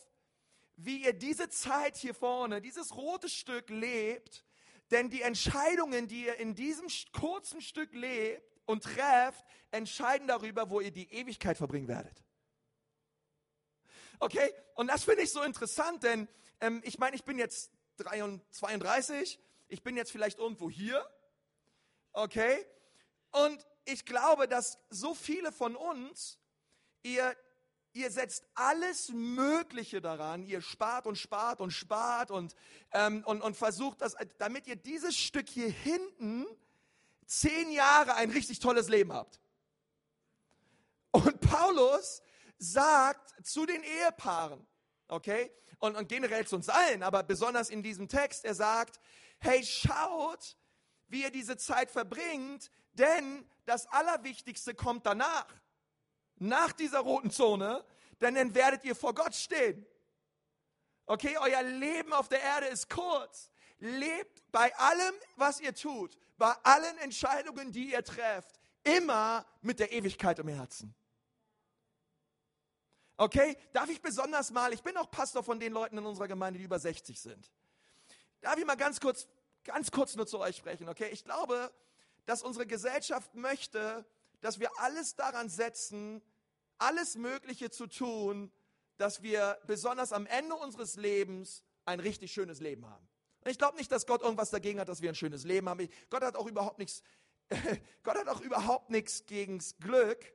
wie 0.75 1.03
ihr 1.03 1.13
diese 1.13 1.49
Zeit 1.49 1.95
hier 1.95 2.13
vorne, 2.13 2.61
dieses 2.61 2.95
rote 2.95 3.29
Stück 3.29 3.69
lebt, 3.69 4.43
denn 4.91 5.09
die 5.09 5.21
Entscheidungen, 5.21 6.07
die 6.07 6.25
ihr 6.25 6.37
in 6.37 6.55
diesem 6.55 6.87
kurzen 7.11 7.61
Stück 7.61 7.93
lebt 7.93 8.43
und 8.65 8.83
trefft, 8.83 9.43
entscheiden 9.71 10.27
darüber, 10.27 10.69
wo 10.69 10.81
ihr 10.81 10.91
die 10.91 11.11
Ewigkeit 11.11 11.57
verbringen 11.57 11.87
werdet. 11.87 12.23
Okay? 14.19 14.53
Und 14.75 14.87
das 14.87 15.03
finde 15.03 15.23
ich 15.23 15.31
so 15.31 15.41
interessant, 15.41 16.03
denn 16.03 16.27
ähm, 16.61 16.81
ich 16.85 16.97
meine, 16.97 17.15
ich 17.15 17.23
bin 17.23 17.37
jetzt 17.37 17.71
32, 17.97 19.39
ich 19.67 19.83
bin 19.83 19.97
jetzt 19.97 20.11
vielleicht 20.11 20.39
irgendwo 20.39 20.69
hier. 20.69 21.05
Okay? 22.13 22.65
Und 23.31 23.65
ich 23.85 24.05
glaube, 24.05 24.47
dass 24.47 24.79
so 24.89 25.13
viele 25.13 25.51
von 25.51 25.75
uns, 25.75 26.39
ihr, 27.01 27.35
ihr 27.93 28.11
setzt 28.11 28.45
alles 28.55 29.09
Mögliche 29.09 30.01
daran, 30.01 30.43
ihr 30.43 30.61
spart 30.61 31.07
und 31.07 31.15
spart 31.15 31.61
und 31.61 31.71
spart 31.71 32.31
und, 32.31 32.55
ähm, 32.91 33.23
und, 33.25 33.41
und 33.41 33.55
versucht 33.55 34.01
das, 34.01 34.15
damit 34.37 34.67
ihr 34.67 34.75
dieses 34.75 35.15
Stück 35.15 35.47
hier 35.47 35.69
hinten 35.69 36.45
zehn 37.25 37.71
Jahre 37.71 38.15
ein 38.15 38.31
richtig 38.31 38.59
tolles 38.59 38.89
Leben 38.89 39.13
habt. 39.13 39.39
Und 41.11 41.39
Paulus 41.41 42.21
sagt 42.57 43.45
zu 43.45 43.65
den 43.65 43.83
Ehepaaren, 43.83 44.65
okay, 45.07 45.51
und, 45.79 45.95
und 45.95 46.07
generell 46.07 46.47
zu 46.47 46.55
uns 46.55 46.69
allen, 46.69 47.03
aber 47.03 47.23
besonders 47.23 47.69
in 47.69 47.83
diesem 47.83 48.07
Text, 48.07 48.45
er 48.45 48.55
sagt, 48.55 48.99
hey, 49.39 49.63
schaut, 49.63 50.57
wie 51.07 51.23
ihr 51.23 51.31
diese 51.31 51.57
Zeit 51.57 51.91
verbringt, 51.91 52.71
denn 52.93 53.47
das 53.65 53.85
Allerwichtigste 53.87 54.73
kommt 54.73 55.05
danach. 55.05 55.47
Nach 56.37 56.71
dieser 56.71 56.99
roten 56.99 57.31
Zone, 57.31 57.83
denn 58.21 58.35
dann 58.35 58.55
werdet 58.55 58.83
ihr 58.83 58.95
vor 58.95 59.13
Gott 59.13 59.35
stehen. 59.35 59.85
Okay, 61.05 61.37
euer 61.39 61.63
Leben 61.63 62.13
auf 62.13 62.29
der 62.29 62.41
Erde 62.41 62.67
ist 62.67 62.89
kurz. 62.89 63.51
Lebt 63.79 64.49
bei 64.51 64.73
allem, 64.77 65.13
was 65.35 65.59
ihr 65.59 65.75
tut, 65.75 66.17
bei 66.37 66.53
allen 66.63 66.97
Entscheidungen, 66.99 67.71
die 67.71 67.91
ihr 67.91 68.03
trefft, 68.03 68.59
immer 68.83 69.45
mit 69.61 69.79
der 69.79 69.91
Ewigkeit 69.91 70.39
im 70.39 70.47
Herzen. 70.47 70.95
Okay, 73.17 73.57
darf 73.73 73.89
ich 73.89 74.01
besonders 74.01 74.51
mal, 74.51 74.73
ich 74.73 74.81
bin 74.81 74.97
auch 74.97 75.11
Pastor 75.11 75.43
von 75.43 75.59
den 75.59 75.73
Leuten 75.73 75.97
in 75.97 76.05
unserer 76.05 76.27
Gemeinde, 76.27 76.59
die 76.59 76.65
über 76.65 76.79
60 76.79 77.19
sind. 77.19 77.51
Darf 78.41 78.57
ich 78.57 78.65
mal 78.65 78.75
ganz 78.75 78.99
kurz, 78.99 79.27
ganz 79.63 79.91
kurz 79.91 80.15
nur 80.15 80.25
zu 80.25 80.39
euch 80.39 80.57
sprechen, 80.57 80.89
okay? 80.89 81.09
Ich 81.11 81.23
glaube, 81.23 81.71
dass 82.25 82.41
unsere 82.41 82.65
Gesellschaft 82.65 83.35
möchte, 83.35 84.05
dass 84.43 84.59
wir 84.59 84.69
alles 84.79 85.15
daran 85.15 85.47
setzen, 85.47 86.21
alles 86.77 87.15
Mögliche 87.15 87.69
zu 87.69 87.87
tun, 87.87 88.51
dass 88.97 89.23
wir 89.23 89.57
besonders 89.67 90.11
am 90.11 90.25
Ende 90.25 90.55
unseres 90.55 90.97
Lebens 90.97 91.63
ein 91.85 92.01
richtig 92.01 92.33
schönes 92.33 92.59
Leben 92.59 92.85
haben. 92.85 93.07
Und 93.39 93.51
ich 93.51 93.57
glaube 93.57 93.77
nicht, 93.77 93.89
dass 93.89 94.05
Gott 94.05 94.21
irgendwas 94.21 94.49
dagegen 94.49 94.81
hat, 94.81 94.89
dass 94.89 95.01
wir 95.01 95.09
ein 95.09 95.15
schönes 95.15 95.45
Leben 95.45 95.69
haben. 95.69 95.87
Gott 96.09 96.23
hat 96.23 96.35
auch 96.35 96.45
überhaupt 96.45 96.77
nichts, 96.77 97.03
Gott 98.03 98.17
hat 98.17 98.27
auch 98.27 98.41
überhaupt 98.41 98.89
nichts 98.89 99.25
gegens 99.25 99.77
Glück. 99.77 100.33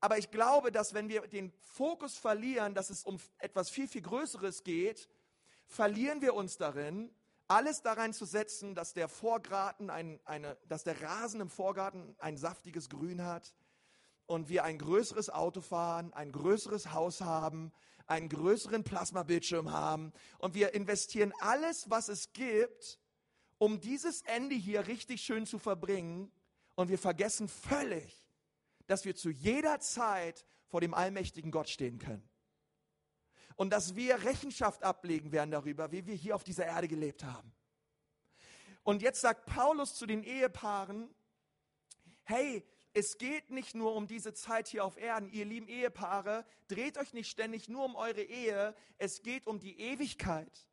Aber 0.00 0.16
ich 0.16 0.30
glaube, 0.30 0.72
dass 0.72 0.94
wenn 0.94 1.10
wir 1.10 1.26
den 1.26 1.52
Fokus 1.60 2.16
verlieren, 2.16 2.74
dass 2.74 2.88
es 2.88 3.04
um 3.04 3.20
etwas 3.36 3.68
viel, 3.68 3.88
viel 3.88 4.02
Größeres 4.02 4.64
geht, 4.64 5.06
verlieren 5.66 6.22
wir 6.22 6.32
uns 6.32 6.56
darin, 6.56 7.14
alles 7.48 7.82
daran 7.82 8.12
zu 8.12 8.26
setzen, 8.26 8.74
dass 8.74 8.92
der 8.92 9.08
Vorgarten 9.08 9.90
ein, 9.90 10.20
eine, 10.24 10.56
dass 10.68 10.84
der 10.84 11.00
Rasen 11.02 11.40
im 11.40 11.48
Vorgarten 11.48 12.14
ein 12.18 12.36
saftiges 12.36 12.90
Grün 12.90 13.24
hat 13.24 13.54
und 14.26 14.50
wir 14.50 14.64
ein 14.64 14.78
größeres 14.78 15.30
Auto 15.30 15.62
fahren, 15.62 16.12
ein 16.12 16.30
größeres 16.30 16.92
Haus 16.92 17.22
haben, 17.22 17.72
einen 18.06 18.28
größeren 18.28 18.84
Plasmabildschirm 18.84 19.72
haben 19.72 20.12
und 20.38 20.54
wir 20.54 20.74
investieren 20.74 21.32
alles, 21.40 21.88
was 21.88 22.08
es 22.08 22.32
gibt, 22.32 22.98
um 23.56 23.80
dieses 23.80 24.22
Ende 24.22 24.54
hier 24.54 24.86
richtig 24.86 25.22
schön 25.22 25.46
zu 25.46 25.58
verbringen 25.58 26.30
und 26.74 26.90
wir 26.90 26.98
vergessen 26.98 27.48
völlig, 27.48 28.28
dass 28.86 29.04
wir 29.04 29.16
zu 29.16 29.30
jeder 29.30 29.80
Zeit 29.80 30.46
vor 30.66 30.80
dem 30.80 30.94
allmächtigen 30.94 31.50
Gott 31.50 31.68
stehen 31.68 31.98
können. 31.98 32.28
Und 33.58 33.70
dass 33.70 33.96
wir 33.96 34.22
Rechenschaft 34.22 34.84
ablegen 34.84 35.32
werden 35.32 35.50
darüber, 35.50 35.90
wie 35.90 36.06
wir 36.06 36.14
hier 36.14 36.36
auf 36.36 36.44
dieser 36.44 36.64
Erde 36.64 36.86
gelebt 36.86 37.24
haben. 37.24 37.52
Und 38.84 39.02
jetzt 39.02 39.20
sagt 39.20 39.46
Paulus 39.46 39.96
zu 39.96 40.06
den 40.06 40.22
Ehepaaren, 40.22 41.12
hey, 42.22 42.64
es 42.94 43.18
geht 43.18 43.50
nicht 43.50 43.74
nur 43.74 43.96
um 43.96 44.06
diese 44.06 44.32
Zeit 44.32 44.68
hier 44.68 44.84
auf 44.84 44.96
Erden, 44.96 45.28
ihr 45.32 45.44
lieben 45.44 45.66
Ehepaare, 45.66 46.46
dreht 46.68 46.98
euch 46.98 47.12
nicht 47.12 47.28
ständig 47.28 47.68
nur 47.68 47.84
um 47.84 47.96
eure 47.96 48.22
Ehe, 48.22 48.76
es 48.96 49.22
geht 49.22 49.48
um 49.48 49.58
die 49.58 49.80
Ewigkeit. 49.80 50.68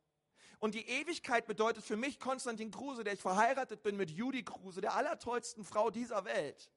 Und 0.60 0.76
die 0.76 0.88
Ewigkeit 0.88 1.48
bedeutet 1.48 1.84
für 1.84 1.96
mich 1.96 2.20
Konstantin 2.20 2.70
Kruse, 2.70 3.02
der 3.02 3.14
ich 3.14 3.20
verheiratet 3.20 3.82
bin 3.82 3.96
mit 3.96 4.12
Judy 4.12 4.44
Kruse, 4.44 4.80
der 4.80 4.94
allertollsten 4.94 5.64
Frau 5.64 5.90
dieser 5.90 6.24
Welt. 6.24 6.70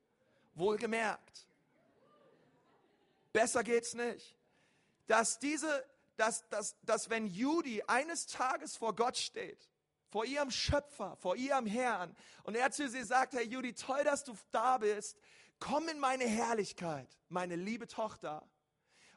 Wohlgemerkt. 0.56 1.48
Besser 3.32 3.64
geht's 3.64 3.94
nicht. 3.94 4.36
Dass 5.06 5.38
diese, 5.38 5.86
dass, 6.20 6.48
dass, 6.50 6.76
dass 6.82 7.10
wenn 7.10 7.28
Judy 7.28 7.82
eines 7.88 8.28
Tages 8.28 8.76
vor 8.76 8.94
Gott 8.94 9.18
steht, 9.18 9.70
vor 10.10 10.26
ihrem 10.26 10.52
Schöpfer, 10.52 11.16
vor 11.16 11.36
ihrem 11.36 11.66
Herrn, 11.66 12.16
und 12.44 12.56
er 12.56 12.72
zu 12.72 12.90
sie 12.90 13.04
sagt, 13.04 13.34
Herr 13.34 13.44
Judy, 13.44 13.74
toll, 13.74 14.04
dass 14.04 14.26
du 14.26 14.34
da 14.52 14.80
bist, 14.80 15.18
komm 15.60 15.88
in 15.88 16.00
meine 16.00 16.26
Herrlichkeit, 16.26 17.08
meine 17.30 17.56
liebe 17.56 17.88
Tochter, 17.88 18.46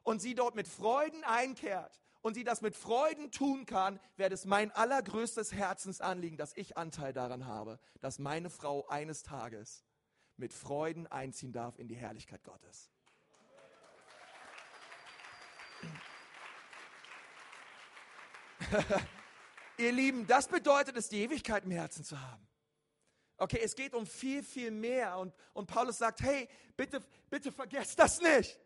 und 0.05 0.23
sie 0.23 0.35
dort 0.35 0.55
mit 0.55 0.69
Freuden 0.69 1.25
einkehrt 1.25 2.01
und 2.21 2.35
sie 2.35 2.45
das 2.45 2.61
mit 2.61 2.77
Freuden 2.77 3.33
tun 3.33 3.67
kann, 3.67 3.99
wäre 4.17 4.33
es 4.33 4.45
mein 4.45 4.71
allergrößtes 4.71 5.53
Herzensanliegen, 5.53 6.39
dass 6.39 6.57
ich 6.57 6.77
Anteil 6.77 7.13
daran 7.13 7.47
habe, 7.47 7.81
dass 8.01 8.21
meine 8.21 8.51
Frau 8.51 8.87
eines 8.87 9.23
Tages 9.25 9.85
mit 10.37 10.53
Freuden 10.53 11.09
einziehen 11.09 11.53
darf 11.53 11.79
in 11.79 11.89
die 11.89 11.97
Herrlichkeit 11.97 12.45
Gottes. 12.45 12.91
Ihr 19.79 19.93
Lieben, 19.93 20.27
das 20.27 20.49
bedeutet 20.49 20.97
es, 20.97 21.09
die 21.09 21.23
Ewigkeit 21.23 21.65
im 21.65 21.71
Herzen 21.71 22.05
zu 22.05 22.21
haben. 22.21 22.47
Okay, 23.37 23.61
es 23.63 23.75
geht 23.75 23.95
um 23.95 24.07
viel, 24.07 24.43
viel 24.43 24.71
mehr. 24.71 25.19
Und, 25.19 25.35
und 25.53 25.67
Paulus 25.67 25.99
sagt, 25.99 26.21
hey, 26.21 26.49
bitte, 26.77 27.03
bitte 27.31 27.51
vergesst 27.51 27.99
das 27.99 28.21
nicht. 28.21 28.59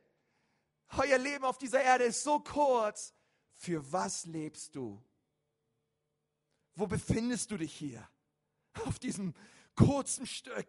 Euer 0.96 1.18
Leben 1.18 1.44
auf 1.44 1.58
dieser 1.58 1.82
Erde 1.82 2.04
ist 2.04 2.22
so 2.22 2.40
kurz. 2.40 3.14
Für 3.54 3.90
was 3.90 4.26
lebst 4.26 4.74
du? 4.74 5.02
Wo 6.74 6.86
befindest 6.86 7.50
du 7.50 7.56
dich 7.56 7.72
hier? 7.72 8.06
Auf 8.84 8.98
diesem 8.98 9.32
kurzen 9.74 10.26
Stück. 10.26 10.66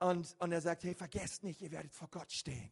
Und, 0.00 0.36
und 0.38 0.52
er 0.52 0.60
sagt, 0.60 0.84
hey, 0.84 0.94
vergesst 0.94 1.44
nicht, 1.44 1.62
ihr 1.62 1.70
werdet 1.70 1.94
vor 1.94 2.08
Gott 2.08 2.30
stehen. 2.30 2.70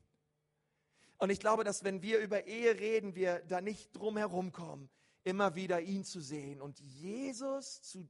Und 1.20 1.28
ich 1.28 1.38
glaube, 1.38 1.64
dass 1.64 1.84
wenn 1.84 2.00
wir 2.00 2.18
über 2.18 2.46
Ehe 2.46 2.80
reden, 2.80 3.14
wir 3.14 3.40
da 3.40 3.60
nicht 3.60 3.94
drum 3.94 4.16
herum 4.16 4.52
kommen, 4.52 4.88
immer 5.22 5.54
wieder 5.54 5.82
ihn 5.82 6.02
zu 6.02 6.20
sehen 6.20 6.62
und 6.62 6.80
Jesus 6.80 7.82
zu, 7.82 8.08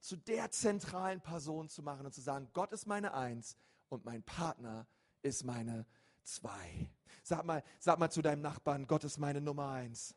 zu 0.00 0.16
der 0.16 0.52
zentralen 0.52 1.20
Person 1.20 1.68
zu 1.68 1.82
machen 1.82 2.06
und 2.06 2.14
zu 2.14 2.20
sagen, 2.20 2.48
Gott 2.52 2.72
ist 2.72 2.86
meine 2.86 3.14
Eins 3.14 3.56
und 3.88 4.04
mein 4.04 4.22
Partner 4.22 4.86
ist 5.22 5.44
meine 5.44 5.86
Zwei. 6.22 6.88
Sag 7.22 7.44
mal, 7.44 7.62
sag 7.80 7.98
mal 7.98 8.10
zu 8.10 8.22
deinem 8.22 8.42
Nachbarn, 8.42 8.86
Gott 8.86 9.04
ist 9.04 9.18
meine 9.18 9.40
Nummer 9.40 9.70
eins. 9.70 10.14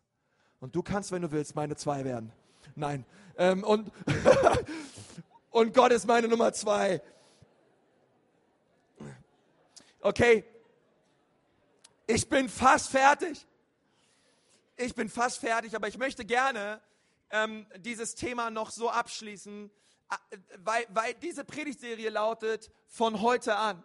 Und 0.60 0.76
du 0.76 0.82
kannst, 0.82 1.12
wenn 1.12 1.22
du 1.22 1.32
willst, 1.32 1.56
meine 1.56 1.76
Zwei 1.76 2.04
werden. 2.04 2.32
Nein. 2.76 3.06
Ähm, 3.38 3.64
und, 3.64 3.92
und 5.52 5.74
Gott 5.74 5.92
ist 5.92 6.08
meine 6.08 6.28
Nummer 6.28 6.54
zwei. 6.54 7.02
Okay, 10.02 10.46
ich 12.10 12.28
bin 12.28 12.50
fast 12.50 12.90
fertig. 12.90 13.46
Ich 14.76 14.96
bin 14.96 15.10
fast 15.10 15.40
fertig, 15.40 15.76
aber 15.76 15.88
ich 15.88 16.00
möchte 16.00 16.26
gerne 16.26 16.82
ähm, 17.30 17.68
dieses 17.78 18.16
Thema 18.16 18.50
noch 18.50 18.72
so 18.72 18.90
abschließen, 18.90 19.70
äh, 20.10 20.38
weil, 20.58 20.88
weil 20.90 21.14
diese 21.14 21.44
Predigtserie 21.44 22.10
lautet 22.10 22.72
von 22.88 23.22
heute 23.22 23.58
an. 23.58 23.84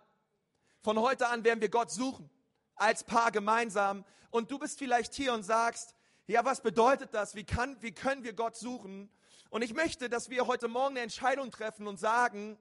Von 0.80 0.98
heute 0.98 1.28
an 1.28 1.44
werden 1.44 1.60
wir 1.60 1.68
Gott 1.68 1.90
suchen, 1.90 2.30
als 2.76 3.04
Paar 3.04 3.30
gemeinsam. 3.30 4.06
Und 4.30 4.50
du 4.50 4.58
bist 4.58 4.78
vielleicht 4.78 5.12
hier 5.12 5.34
und 5.34 5.42
sagst, 5.42 5.94
ja, 6.26 6.46
was 6.46 6.62
bedeutet 6.62 7.12
das? 7.12 7.34
Wie, 7.34 7.44
kann, 7.44 7.76
wie 7.82 7.92
können 7.92 8.24
wir 8.24 8.32
Gott 8.32 8.56
suchen? 8.56 9.10
Und 9.50 9.60
ich 9.60 9.74
möchte, 9.74 10.08
dass 10.08 10.30
wir 10.30 10.46
heute 10.46 10.68
Morgen 10.68 10.94
eine 10.94 11.00
Entscheidung 11.00 11.50
treffen 11.50 11.87
und 11.87 11.98
sagen, 11.98 12.58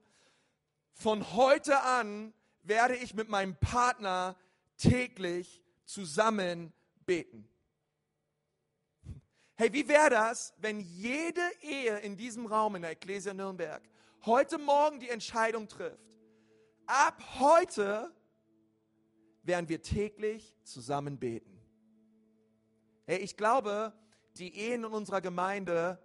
von 0.92 1.32
heute 1.32 1.80
an 1.80 2.34
werde 2.62 2.96
ich 2.96 3.14
mit 3.14 3.30
meinem 3.30 3.56
Partner 3.56 4.36
täglich 4.76 5.62
zusammen 5.84 6.72
beten. 7.06 7.48
Hey, 9.56 9.72
wie 9.72 9.86
wäre 9.86 10.10
das, 10.10 10.52
wenn 10.58 10.80
jede 10.80 11.42
Ehe 11.60 11.98
in 11.98 12.16
diesem 12.16 12.46
Raum 12.46 12.74
in 12.74 12.82
der 12.82 12.90
Ecclesia 12.90 13.32
Nürnberg 13.32 13.82
heute 14.24 14.58
Morgen 14.58 14.98
die 14.98 15.08
Entscheidung 15.08 15.68
trifft? 15.68 16.18
Ab 16.86 17.22
heute 17.38 18.12
werden 19.44 19.68
wir 19.68 19.80
täglich 19.80 20.56
zusammen 20.64 21.18
beten. 21.18 21.60
Hey, 23.06 23.18
ich 23.18 23.36
glaube, 23.36 23.92
die 24.38 24.56
Ehen 24.56 24.84
in 24.84 24.90
unserer 24.90 25.20
Gemeinde, 25.20 26.02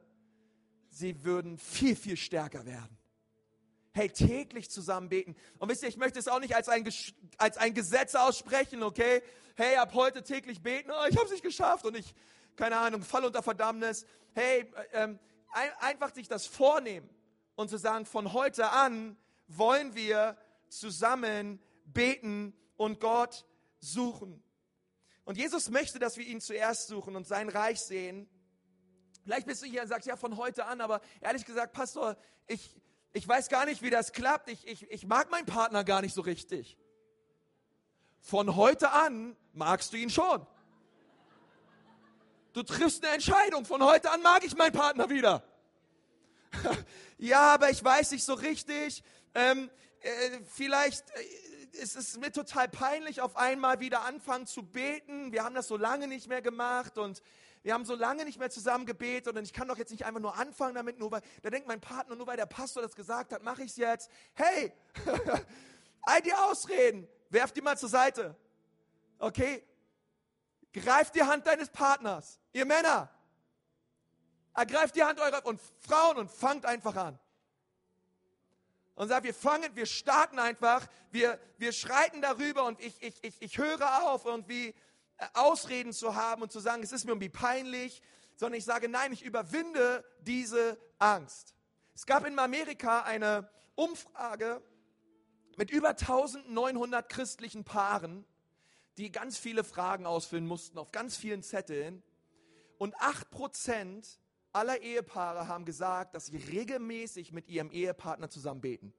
sie 0.90 1.24
würden 1.24 1.58
viel, 1.58 1.96
viel 1.96 2.18
stärker 2.18 2.66
werden 2.66 2.99
hey, 4.00 4.10
täglich 4.10 4.70
zusammen 4.70 5.10
beten. 5.10 5.36
Und 5.58 5.70
wisst 5.70 5.84
ihr, 5.84 5.90
ich 5.90 5.98
möchte 5.98 6.20
es 6.20 6.30
auch 6.30 6.40
nicht 6.40 6.56
als 6.56 6.70
ein, 6.70 6.90
als 7.38 7.58
ein 7.58 7.74
Gesetz 7.74 8.16
aussprechen, 8.16 8.82
okay? 8.82 9.22
Hey, 9.56 9.76
ab 9.76 9.94
heute 9.94 10.24
täglich 10.24 10.62
beten, 10.62 10.90
oh, 10.90 11.06
ich 11.10 11.18
habe 11.18 11.26
es 11.26 11.32
nicht 11.32 11.44
geschafft 11.44 11.86
und 11.86 11.98
ich, 11.98 12.16
keine 12.56 12.78
Ahnung, 12.78 13.04
fall 13.04 13.26
unter 13.26 13.44
Verdammnis. 13.44 14.06
Hey, 14.34 14.72
ähm, 14.94 15.20
ein, 15.52 15.70
einfach 15.80 16.14
sich 16.14 16.30
das 16.30 16.48
vornehmen 16.48 17.10
und 17.56 17.70
zu 17.70 17.78
sagen, 17.78 18.06
von 18.06 18.32
heute 18.32 18.70
an 18.70 19.18
wollen 19.48 19.94
wir 19.96 20.38
zusammen 20.70 21.62
beten 21.84 22.54
und 22.78 23.02
Gott 23.02 23.46
suchen. 23.80 24.42
Und 25.26 25.38
Jesus 25.38 25.70
möchte, 25.70 26.00
dass 26.00 26.16
wir 26.16 26.26
ihn 26.26 26.40
zuerst 26.40 26.88
suchen 26.88 27.18
und 27.18 27.28
sein 27.28 27.50
Reich 27.50 27.82
sehen. 27.82 28.30
Vielleicht 29.24 29.46
bist 29.46 29.62
du 29.62 29.66
hier 29.66 29.82
und 29.82 29.90
sagst, 29.90 30.08
ja, 30.08 30.16
von 30.16 30.38
heute 30.38 30.66
an, 30.68 30.80
aber 30.80 31.02
ehrlich 31.20 31.46
gesagt, 31.46 31.74
Pastor, 31.74 32.16
ich, 32.48 32.80
ich 33.14 33.28
weiß 33.28 33.50
gar 33.50 33.66
nicht, 33.66 33.82
wie 33.82 33.90
das 33.90 34.12
klappt. 34.12 34.50
Ich, 34.50 34.68
ich, 34.68 34.90
ich 34.92 35.06
mag 35.08 35.32
meinen 35.32 35.46
Partner 35.46 35.84
gar 35.84 36.02
nicht 36.02 36.14
so 36.14 36.22
richtig. 36.22 36.78
Von 38.20 38.56
heute 38.56 38.92
an 38.92 39.36
magst 39.54 39.94
du 39.94 39.98
ihn 39.98 40.10
schon. 40.10 40.46
Du 42.54 42.64
triffst 42.64 43.04
eine 43.04 43.14
Entscheidung. 43.14 43.66
Von 43.66 43.84
heute 43.84 44.12
an 44.12 44.22
mag 44.22 44.44
ich 44.44 44.56
meinen 44.56 44.74
Partner 44.74 45.10
wieder. 45.10 45.44
ja, 47.18 47.54
aber 47.54 47.70
ich 47.70 47.84
weiß 47.84 48.12
nicht 48.12 48.24
so 48.24 48.34
richtig. 48.34 49.04
Ähm, 49.34 49.70
äh, 50.02 50.40
vielleicht 50.46 51.10
äh, 51.12 51.24
ist 51.78 51.96
es 51.96 52.18
mir 52.18 52.32
total 52.32 52.68
peinlich, 52.68 53.22
auf 53.22 53.36
einmal 53.38 53.80
wieder 53.80 54.04
anfangen 54.04 54.48
zu 54.48 54.64
beten. 54.64 55.32
Wir 55.32 55.44
haben 55.44 55.56
das 55.56 55.68
so 55.68 55.78
lange 55.78 56.08
nicht 56.08 56.28
mehr 56.28 56.42
gemacht 56.42 56.98
und 56.98 57.22
wir 57.62 57.74
haben 57.74 57.86
so 57.86 57.96
lange 57.96 58.26
nicht 58.26 58.40
mehr 58.40 58.50
zusammen 58.50 58.86
gebetet 58.86 59.36
und 59.36 59.44
ich 59.44 59.54
kann 59.54 59.68
doch 59.68 59.78
jetzt 59.78 59.92
nicht 59.92 60.06
einfach 60.06 60.22
nur 60.22 60.36
anfangen 60.38 60.76
damit, 60.76 60.98
nur 60.98 61.12
weil, 61.12 61.22
da 61.42 61.50
denkt 61.50 61.68
mein 61.68 61.82
Partner, 61.82 62.16
nur 62.16 62.28
weil 62.28 62.38
der 62.38 62.46
Pastor 62.46 62.82
das 62.82 62.96
gesagt 62.96 63.34
hat, 63.34 63.44
mache 63.44 63.64
ich 63.64 63.72
es 63.72 63.78
jetzt. 63.78 64.10
Hey, 64.34 64.72
all 66.04 66.22
die 66.22 66.34
Ausreden, 66.34 67.08
werft 67.30 67.56
die 67.58 67.62
mal 67.62 67.78
zur 67.78 67.90
Seite. 67.90 68.36
Okay? 69.18 69.64
Greift 70.72 71.16
die 71.16 71.24
Hand 71.24 71.48
deines 71.48 71.70
Partners, 71.70 72.40
ihr 72.54 72.66
Männer. 72.66 73.10
Ergreift 74.54 74.96
die 74.96 75.04
Hand 75.04 75.20
eurer 75.20 75.46
und 75.46 75.60
Frauen 75.80 76.18
und 76.18 76.32
fangt 76.32 76.66
einfach 76.66 76.96
an. 76.96 77.20
Und 78.96 79.08
sagt, 79.08 79.24
wir 79.24 79.34
fangen, 79.34 79.76
wir 79.76 79.86
starten 79.86 80.40
einfach, 80.40 80.86
wir, 81.12 81.40
wir 81.58 81.72
schreiten 81.72 82.22
darüber 82.22 82.66
und 82.66 82.80
ich, 82.82 83.02
ich, 83.02 83.24
ich, 83.24 83.42
ich 83.42 83.58
höre 83.58 84.04
auf, 84.04 84.26
irgendwie 84.26 84.76
Ausreden 85.34 85.94
zu 85.94 86.16
haben 86.16 86.42
und 86.42 86.52
zu 86.52 86.60
sagen, 86.60 86.84
es 86.84 86.92
ist 86.92 87.06
mir 87.06 87.12
irgendwie 87.12 87.30
peinlich, 87.30 88.02
sondern 88.36 88.58
ich 88.58 88.66
sage, 88.66 88.88
nein, 88.88 89.12
ich 89.12 89.24
überwinde 89.24 90.06
diese 90.22 90.80
Angst. 90.98 91.54
Es 91.94 92.06
gab 92.06 92.26
in 92.26 92.40
Amerika 92.40 93.02
eine 93.02 93.50
Umfrage 93.76 94.62
mit 95.58 95.72
über 95.72 95.90
1900 95.90 97.10
christlichen 97.10 97.66
Paaren, 97.66 98.26
die 98.98 99.12
ganz 99.12 99.38
viele 99.38 99.64
Fragen 99.64 100.06
ausfüllen 100.06 100.48
mussten 100.48 100.78
auf 100.78 100.92
ganz 100.92 101.18
vielen 101.18 101.44
Zetteln. 101.44 102.02
Und 102.78 102.96
8% 102.96 104.18
aller 104.54 104.82
Ehepaare 104.82 105.48
haben 105.48 105.66
gesagt, 105.66 106.16
dass 106.16 106.28
sie 106.28 106.38
regelmäßig 106.38 107.34
mit 107.34 107.50
ihrem 107.50 107.72
Ehepartner 107.72 108.30
zusammen 108.30 108.62
beten. 108.62 108.94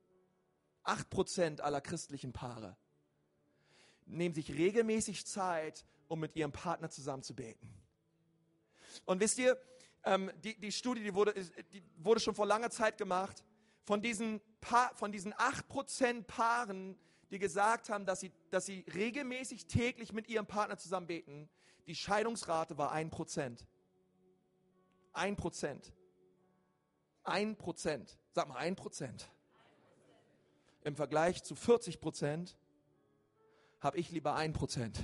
8% 0.85 1.61
aller 1.61 1.80
christlichen 1.80 2.33
Paare 2.33 2.76
nehmen 4.06 4.35
sich 4.35 4.52
regelmäßig 4.52 5.26
Zeit, 5.26 5.85
um 6.11 6.18
mit 6.18 6.35
ihrem 6.35 6.51
Partner 6.51 6.90
zusammen 6.90 7.23
zu 7.23 7.35
beten. 7.35 7.73
Und 9.05 9.20
wisst 9.20 9.38
ihr, 9.38 9.57
ähm, 10.05 10.31
die, 10.42 10.59
die 10.59 10.73
Studie, 10.73 11.05
die 11.05 11.14
wurde, 11.14 11.33
die 11.73 11.83
wurde 11.99 12.20
schon 12.20 12.35
vor 12.35 12.46
langer 12.46 12.70
Zeit 12.70 12.99
gemacht. 12.99 13.44
Von 13.85 14.03
diesen, 14.03 14.40
pa 14.61 14.90
von 14.94 15.12
diesen 15.12 15.33
8% 15.35 16.25
Paaren, 16.25 16.99
die 17.31 17.38
gesagt 17.38 17.90
haben, 17.90 18.07
dass 18.07 18.20
sie, 18.20 18.33
dass 18.51 18.66
sie 18.66 18.85
regelmäßig 18.92 19.66
täglich 19.66 20.12
mit 20.12 20.29
ihrem 20.29 20.46
Partner 20.46 20.77
zusammen 20.77 21.07
beten, 21.07 21.49
die 21.87 21.94
Scheidungsrate 21.94 22.77
war 22.77 22.92
1%. 22.92 23.64
1%. 25.14 25.92
1%. 27.25 28.16
Sag 28.33 28.49
mal 28.49 28.59
1%. 28.59 29.27
Im 30.83 30.96
Vergleich 30.96 31.44
zu 31.44 31.55
40% 31.55 32.57
habe 33.81 33.99
ich 33.99 34.11
lieber 34.11 34.37
1% 34.37 34.99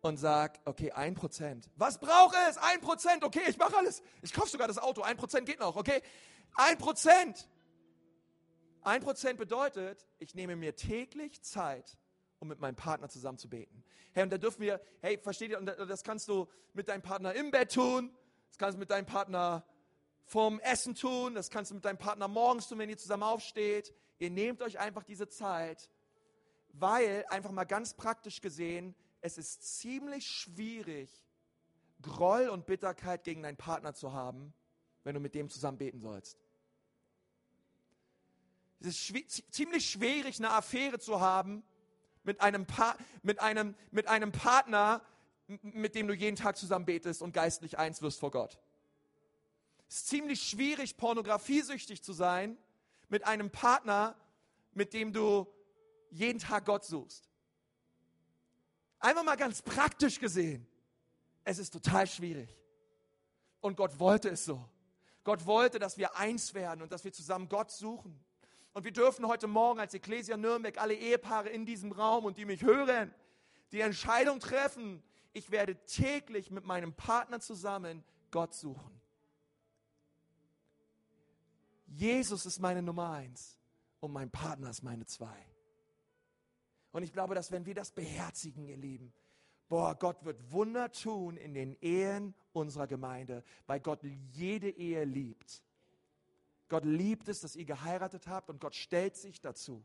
und 0.00 0.16
sag, 0.16 0.60
okay, 0.64 0.92
1%. 0.92 1.64
Was 1.76 1.98
braucht 1.98 2.36
es? 2.48 2.58
1%. 2.58 3.24
Okay, 3.24 3.42
ich 3.48 3.58
mache 3.58 3.76
alles. 3.76 4.02
Ich 4.22 4.32
kaufe 4.32 4.48
sogar 4.48 4.68
das 4.68 4.78
Auto. 4.78 5.02
1% 5.02 5.42
geht 5.42 5.60
noch. 5.60 5.76
Okay, 5.76 6.02
1%. 6.56 7.46
1% 8.84 9.34
bedeutet, 9.34 10.06
ich 10.18 10.34
nehme 10.34 10.56
mir 10.56 10.76
täglich 10.76 11.42
Zeit, 11.42 11.98
um 12.38 12.48
mit 12.48 12.60
meinem 12.60 12.76
Partner 12.76 13.08
zusammen 13.08 13.38
zu 13.38 13.48
beten. 13.48 13.84
Hey, 14.12 14.22
und 14.22 14.30
da 14.30 14.38
dürfen 14.38 14.62
wir, 14.62 14.80
hey, 15.00 15.18
versteht 15.18 15.50
ihr, 15.50 15.58
und 15.58 15.66
das 15.66 16.02
kannst 16.04 16.28
du 16.28 16.48
mit 16.72 16.88
deinem 16.88 17.02
Partner 17.02 17.34
im 17.34 17.50
Bett 17.50 17.74
tun, 17.74 18.16
das 18.48 18.58
kannst 18.58 18.76
du 18.76 18.78
mit 18.78 18.90
deinem 18.90 19.06
Partner 19.06 19.64
vom 20.24 20.60
Essen 20.60 20.94
tun, 20.94 21.34
das 21.34 21.50
kannst 21.50 21.70
du 21.70 21.74
mit 21.74 21.84
deinem 21.84 21.98
Partner 21.98 22.28
morgens 22.28 22.68
tun, 22.68 22.78
wenn 22.78 22.88
ihr 22.88 22.98
zusammen 22.98 23.24
aufsteht. 23.24 23.94
Ihr 24.18 24.30
nehmt 24.30 24.62
euch 24.62 24.78
einfach 24.78 25.02
diese 25.02 25.28
Zeit, 25.28 25.90
weil 26.72 27.24
einfach 27.28 27.50
mal 27.50 27.64
ganz 27.64 27.94
praktisch 27.94 28.40
gesehen, 28.40 28.94
es 29.20 29.38
ist 29.38 29.78
ziemlich 29.78 30.26
schwierig, 30.26 31.10
Groll 32.00 32.48
und 32.48 32.66
Bitterkeit 32.66 33.24
gegen 33.24 33.42
deinen 33.42 33.56
Partner 33.56 33.92
zu 33.94 34.12
haben, 34.12 34.54
wenn 35.02 35.14
du 35.14 35.20
mit 35.20 35.34
dem 35.34 35.48
zusammen 35.48 35.78
beten 35.78 36.00
sollst. 36.00 36.38
Es 38.80 38.88
ist 38.88 38.98
schw 38.98 39.26
ziemlich 39.26 39.90
schwierig, 39.90 40.38
eine 40.38 40.50
Affäre 40.50 41.00
zu 41.00 41.20
haben 41.20 41.64
mit 42.22 42.40
einem, 42.40 42.66
pa 42.66 42.96
mit, 43.22 43.40
einem, 43.40 43.74
mit 43.90 44.06
einem 44.06 44.30
Partner, 44.30 45.02
mit 45.46 45.96
dem 45.96 46.06
du 46.06 46.14
jeden 46.14 46.36
Tag 46.36 46.56
zusammen 46.56 46.84
betest 46.84 47.22
und 47.22 47.32
geistlich 47.32 47.78
eins 47.78 48.00
wirst 48.02 48.20
vor 48.20 48.30
Gott. 48.30 48.58
Es 49.88 49.96
ist 49.96 50.08
ziemlich 50.08 50.42
schwierig, 50.42 50.96
pornografiesüchtig 50.96 52.02
zu 52.02 52.12
sein 52.12 52.56
mit 53.08 53.26
einem 53.26 53.50
Partner, 53.50 54.14
mit 54.72 54.92
dem 54.92 55.12
du 55.12 55.52
jeden 56.10 56.38
Tag 56.38 56.66
Gott 56.66 56.84
suchst. 56.84 57.27
Einmal 59.00 59.24
mal 59.24 59.36
ganz 59.36 59.62
praktisch 59.62 60.18
gesehen, 60.18 60.66
es 61.44 61.58
ist 61.58 61.72
total 61.72 62.06
schwierig. 62.06 62.56
Und 63.60 63.76
Gott 63.76 63.98
wollte 63.98 64.28
es 64.28 64.44
so. 64.44 64.68
Gott 65.24 65.46
wollte, 65.46 65.78
dass 65.78 65.98
wir 65.98 66.16
eins 66.16 66.54
werden 66.54 66.82
und 66.82 66.92
dass 66.92 67.04
wir 67.04 67.12
zusammen 67.12 67.48
Gott 67.48 67.70
suchen. 67.70 68.18
Und 68.72 68.84
wir 68.84 68.92
dürfen 68.92 69.26
heute 69.26 69.46
Morgen 69.46 69.80
als 69.80 69.94
Ecclesia 69.94 70.36
Nürnberg, 70.36 70.78
alle 70.78 70.94
Ehepaare 70.94 71.48
in 71.48 71.66
diesem 71.66 71.92
Raum 71.92 72.24
und 72.24 72.38
die 72.38 72.44
mich 72.44 72.62
hören, 72.62 73.12
die 73.72 73.80
Entscheidung 73.80 74.40
treffen, 74.40 75.02
ich 75.32 75.50
werde 75.50 75.76
täglich 75.84 76.50
mit 76.50 76.64
meinem 76.64 76.94
Partner 76.94 77.40
zusammen 77.40 78.04
Gott 78.30 78.54
suchen. 78.54 79.00
Jesus 81.86 82.46
ist 82.46 82.58
meine 82.60 82.82
Nummer 82.82 83.10
eins 83.10 83.58
und 84.00 84.12
mein 84.12 84.30
Partner 84.30 84.70
ist 84.70 84.82
meine 84.82 85.06
zwei. 85.06 85.46
Und 86.92 87.02
ich 87.02 87.12
glaube, 87.12 87.34
dass 87.34 87.52
wenn 87.52 87.66
wir 87.66 87.74
das 87.74 87.90
beherzigen, 87.90 88.64
ihr 88.64 88.76
Lieben, 88.76 89.12
boah, 89.68 89.94
Gott 89.94 90.24
wird 90.24 90.52
Wunder 90.52 90.90
tun 90.90 91.36
in 91.36 91.54
den 91.54 91.76
Ehen 91.80 92.34
unserer 92.52 92.86
Gemeinde, 92.86 93.44
weil 93.66 93.80
Gott 93.80 94.00
jede 94.32 94.70
Ehe 94.70 95.04
liebt. 95.04 95.62
Gott 96.68 96.84
liebt 96.84 97.28
es, 97.28 97.40
dass 97.40 97.56
ihr 97.56 97.64
geheiratet 97.64 98.26
habt 98.26 98.50
und 98.50 98.60
Gott 98.60 98.74
stellt 98.74 99.16
sich 99.16 99.40
dazu. 99.40 99.84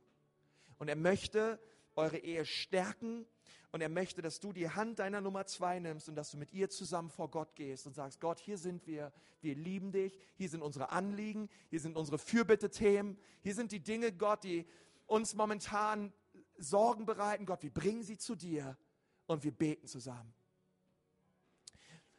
Und 0.80 0.90
er 0.90 0.96
möchte 0.96 1.60
eure 1.96 2.18
Ehe 2.18 2.46
stärken 2.46 3.26
und 3.72 3.82
er 3.82 3.90
möchte, 3.90 4.22
dass 4.22 4.40
du 4.40 4.54
die 4.54 4.70
Hand 4.70 5.00
deiner 5.00 5.22
Nummer 5.22 5.46
zwei 5.46 5.80
nimmst 5.80 6.10
und 6.10 6.16
dass 6.16 6.32
du 6.32 6.38
mit 6.38 6.54
ihr 6.54 6.70
zusammen 6.70 7.10
vor 7.10 7.30
Gott 7.30 7.56
gehst 7.56 7.88
und 7.88 7.94
sagst, 7.94 8.20
Gott, 8.20 8.40
hier 8.40 8.58
sind 8.58 8.86
wir, 8.86 9.12
wir 9.42 9.56
lieben 9.56 9.92
dich, 9.92 10.20
hier 10.36 10.50
sind 10.50 10.62
unsere 10.62 10.92
Anliegen, 10.92 11.50
hier 11.70 11.80
sind 11.80 11.96
unsere 11.96 12.18
Fürbitte-Themen, 12.18 13.18
hier 13.42 13.56
sind 13.56 13.72
die 13.72 13.80
Dinge, 13.80 14.12
Gott, 14.12 14.44
die 14.44 14.66
uns 15.08 15.36
momentan 15.36 16.14
Sorgen 16.58 17.06
bereiten, 17.06 17.46
Gott, 17.46 17.64
wir 17.64 17.74
bringen 17.74 18.04
sie 18.04 18.18
zu 18.18 18.36
dir 18.36 18.78
und 19.26 19.44
wir 19.44 19.52
beten 19.52 19.88
zusammen. 19.88 20.34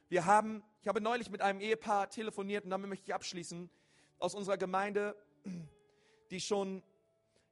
Wir 0.08 0.26
haben, 0.26 0.62
ich 0.80 0.88
habe 0.88 1.00
neulich 1.00 1.30
mit 1.30 1.40
einem 1.40 1.60
Ehepaar 1.60 2.10
telefoniert 2.10 2.64
und 2.64 2.70
damit 2.70 2.88
möchte 2.88 3.06
ich 3.06 3.14
abschließen, 3.14 3.70
aus 4.18 4.34
unserer 4.34 4.56
Gemeinde, 4.56 5.16
die 6.30 6.40
schon 6.40 6.82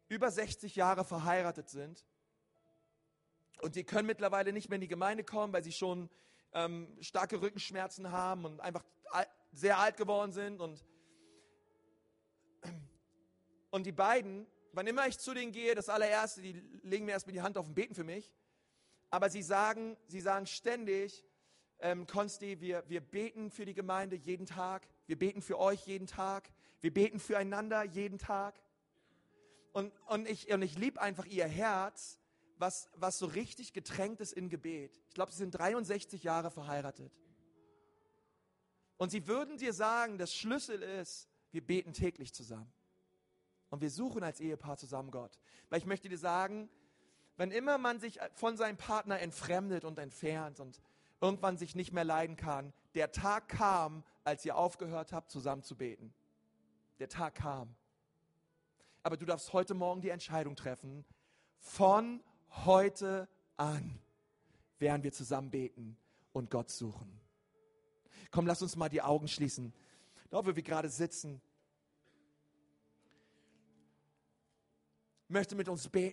über 0.08 0.30
60 0.30 0.76
Jahre 0.76 1.04
verheiratet 1.04 1.70
sind. 1.70 2.04
Und 3.62 3.76
die 3.76 3.84
können 3.84 4.06
mittlerweile 4.06 4.52
nicht 4.52 4.68
mehr 4.68 4.76
in 4.76 4.80
die 4.80 4.88
Gemeinde 4.88 5.24
kommen, 5.24 5.52
weil 5.52 5.62
sie 5.62 5.72
schon 5.72 6.10
ähm, 6.52 6.96
starke 7.00 7.40
Rückenschmerzen 7.40 8.10
haben 8.10 8.44
und 8.44 8.60
einfach 8.60 8.84
sehr 9.52 9.78
alt 9.78 9.96
geworden 9.96 10.32
sind. 10.32 10.60
Und, 10.60 10.84
und 13.70 13.86
die 13.86 13.92
beiden 13.92 14.46
wann 14.72 14.86
immer 14.86 15.06
ich 15.06 15.18
zu 15.18 15.34
denen 15.34 15.52
gehe, 15.52 15.74
das 15.74 15.88
allererste, 15.88 16.42
die 16.42 16.52
legen 16.82 17.04
mir 17.04 17.12
erstmal 17.12 17.32
die 17.32 17.42
Hand 17.42 17.56
auf 17.56 17.66
und 17.66 17.74
beten 17.74 17.94
für 17.94 18.04
mich. 18.04 18.32
Aber 19.10 19.28
sie 19.30 19.42
sagen, 19.42 19.96
sie 20.06 20.20
sagen 20.20 20.46
ständig, 20.46 21.24
ähm, 21.78 22.06
Konsti, 22.06 22.60
wir, 22.60 22.84
wir 22.88 23.00
beten 23.00 23.50
für 23.50 23.64
die 23.64 23.74
Gemeinde 23.74 24.16
jeden 24.16 24.46
Tag. 24.46 24.86
Wir 25.06 25.18
beten 25.18 25.42
für 25.42 25.58
euch 25.58 25.86
jeden 25.86 26.06
Tag. 26.06 26.50
Wir 26.80 26.92
beten 26.92 27.18
füreinander 27.18 27.82
jeden 27.82 28.18
Tag. 28.18 28.60
Und, 29.72 29.92
und 30.06 30.28
ich, 30.28 30.52
und 30.52 30.62
ich 30.62 30.78
liebe 30.78 31.00
einfach 31.00 31.26
ihr 31.26 31.46
Herz, 31.46 32.18
was, 32.58 32.88
was 32.94 33.18
so 33.18 33.26
richtig 33.26 33.72
getränkt 33.72 34.20
ist 34.20 34.32
in 34.32 34.48
Gebet. 34.48 35.00
Ich 35.08 35.14
glaube, 35.14 35.32
sie 35.32 35.38
sind 35.38 35.50
63 35.50 36.22
Jahre 36.22 36.50
verheiratet. 36.50 37.12
Und 38.96 39.10
sie 39.10 39.26
würden 39.26 39.58
dir 39.58 39.72
sagen, 39.72 40.18
das 40.18 40.32
Schlüssel 40.32 40.82
ist, 40.82 41.28
wir 41.50 41.66
beten 41.66 41.92
täglich 41.92 42.32
zusammen. 42.32 42.72
Und 43.72 43.80
wir 43.80 43.90
suchen 43.90 44.22
als 44.22 44.38
Ehepaar 44.38 44.76
zusammen 44.76 45.10
Gott. 45.10 45.38
Weil 45.70 45.78
ich 45.78 45.86
möchte 45.86 46.06
dir 46.10 46.18
sagen, 46.18 46.68
wenn 47.38 47.50
immer 47.50 47.78
man 47.78 48.00
sich 48.00 48.20
von 48.34 48.58
seinem 48.58 48.76
Partner 48.76 49.18
entfremdet 49.18 49.86
und 49.86 49.98
entfernt 49.98 50.60
und 50.60 50.78
irgendwann 51.22 51.56
sich 51.56 51.74
nicht 51.74 51.90
mehr 51.90 52.04
leiden 52.04 52.36
kann, 52.36 52.74
der 52.94 53.12
Tag 53.12 53.48
kam, 53.48 54.04
als 54.24 54.44
ihr 54.44 54.58
aufgehört 54.58 55.14
habt, 55.14 55.30
zusammen 55.30 55.62
zu 55.62 55.74
beten. 55.74 56.12
Der 56.98 57.08
Tag 57.08 57.36
kam. 57.36 57.74
Aber 59.02 59.16
du 59.16 59.24
darfst 59.24 59.54
heute 59.54 59.72
Morgen 59.72 60.02
die 60.02 60.10
Entscheidung 60.10 60.54
treffen, 60.54 61.06
von 61.58 62.22
heute 62.66 63.26
an 63.56 63.98
werden 64.80 65.02
wir 65.02 65.12
zusammen 65.12 65.50
beten 65.50 65.96
und 66.34 66.50
Gott 66.50 66.68
suchen. 66.68 67.18
Komm, 68.30 68.46
lass 68.46 68.60
uns 68.60 68.76
mal 68.76 68.90
die 68.90 69.00
Augen 69.00 69.28
schließen. 69.28 69.72
Da, 70.28 70.44
wo 70.44 70.54
wir 70.54 70.62
gerade 70.62 70.90
sitzen, 70.90 71.40
möchte 75.32 75.56
mit 75.56 75.68
uns 75.68 75.88
beten. 75.88 76.10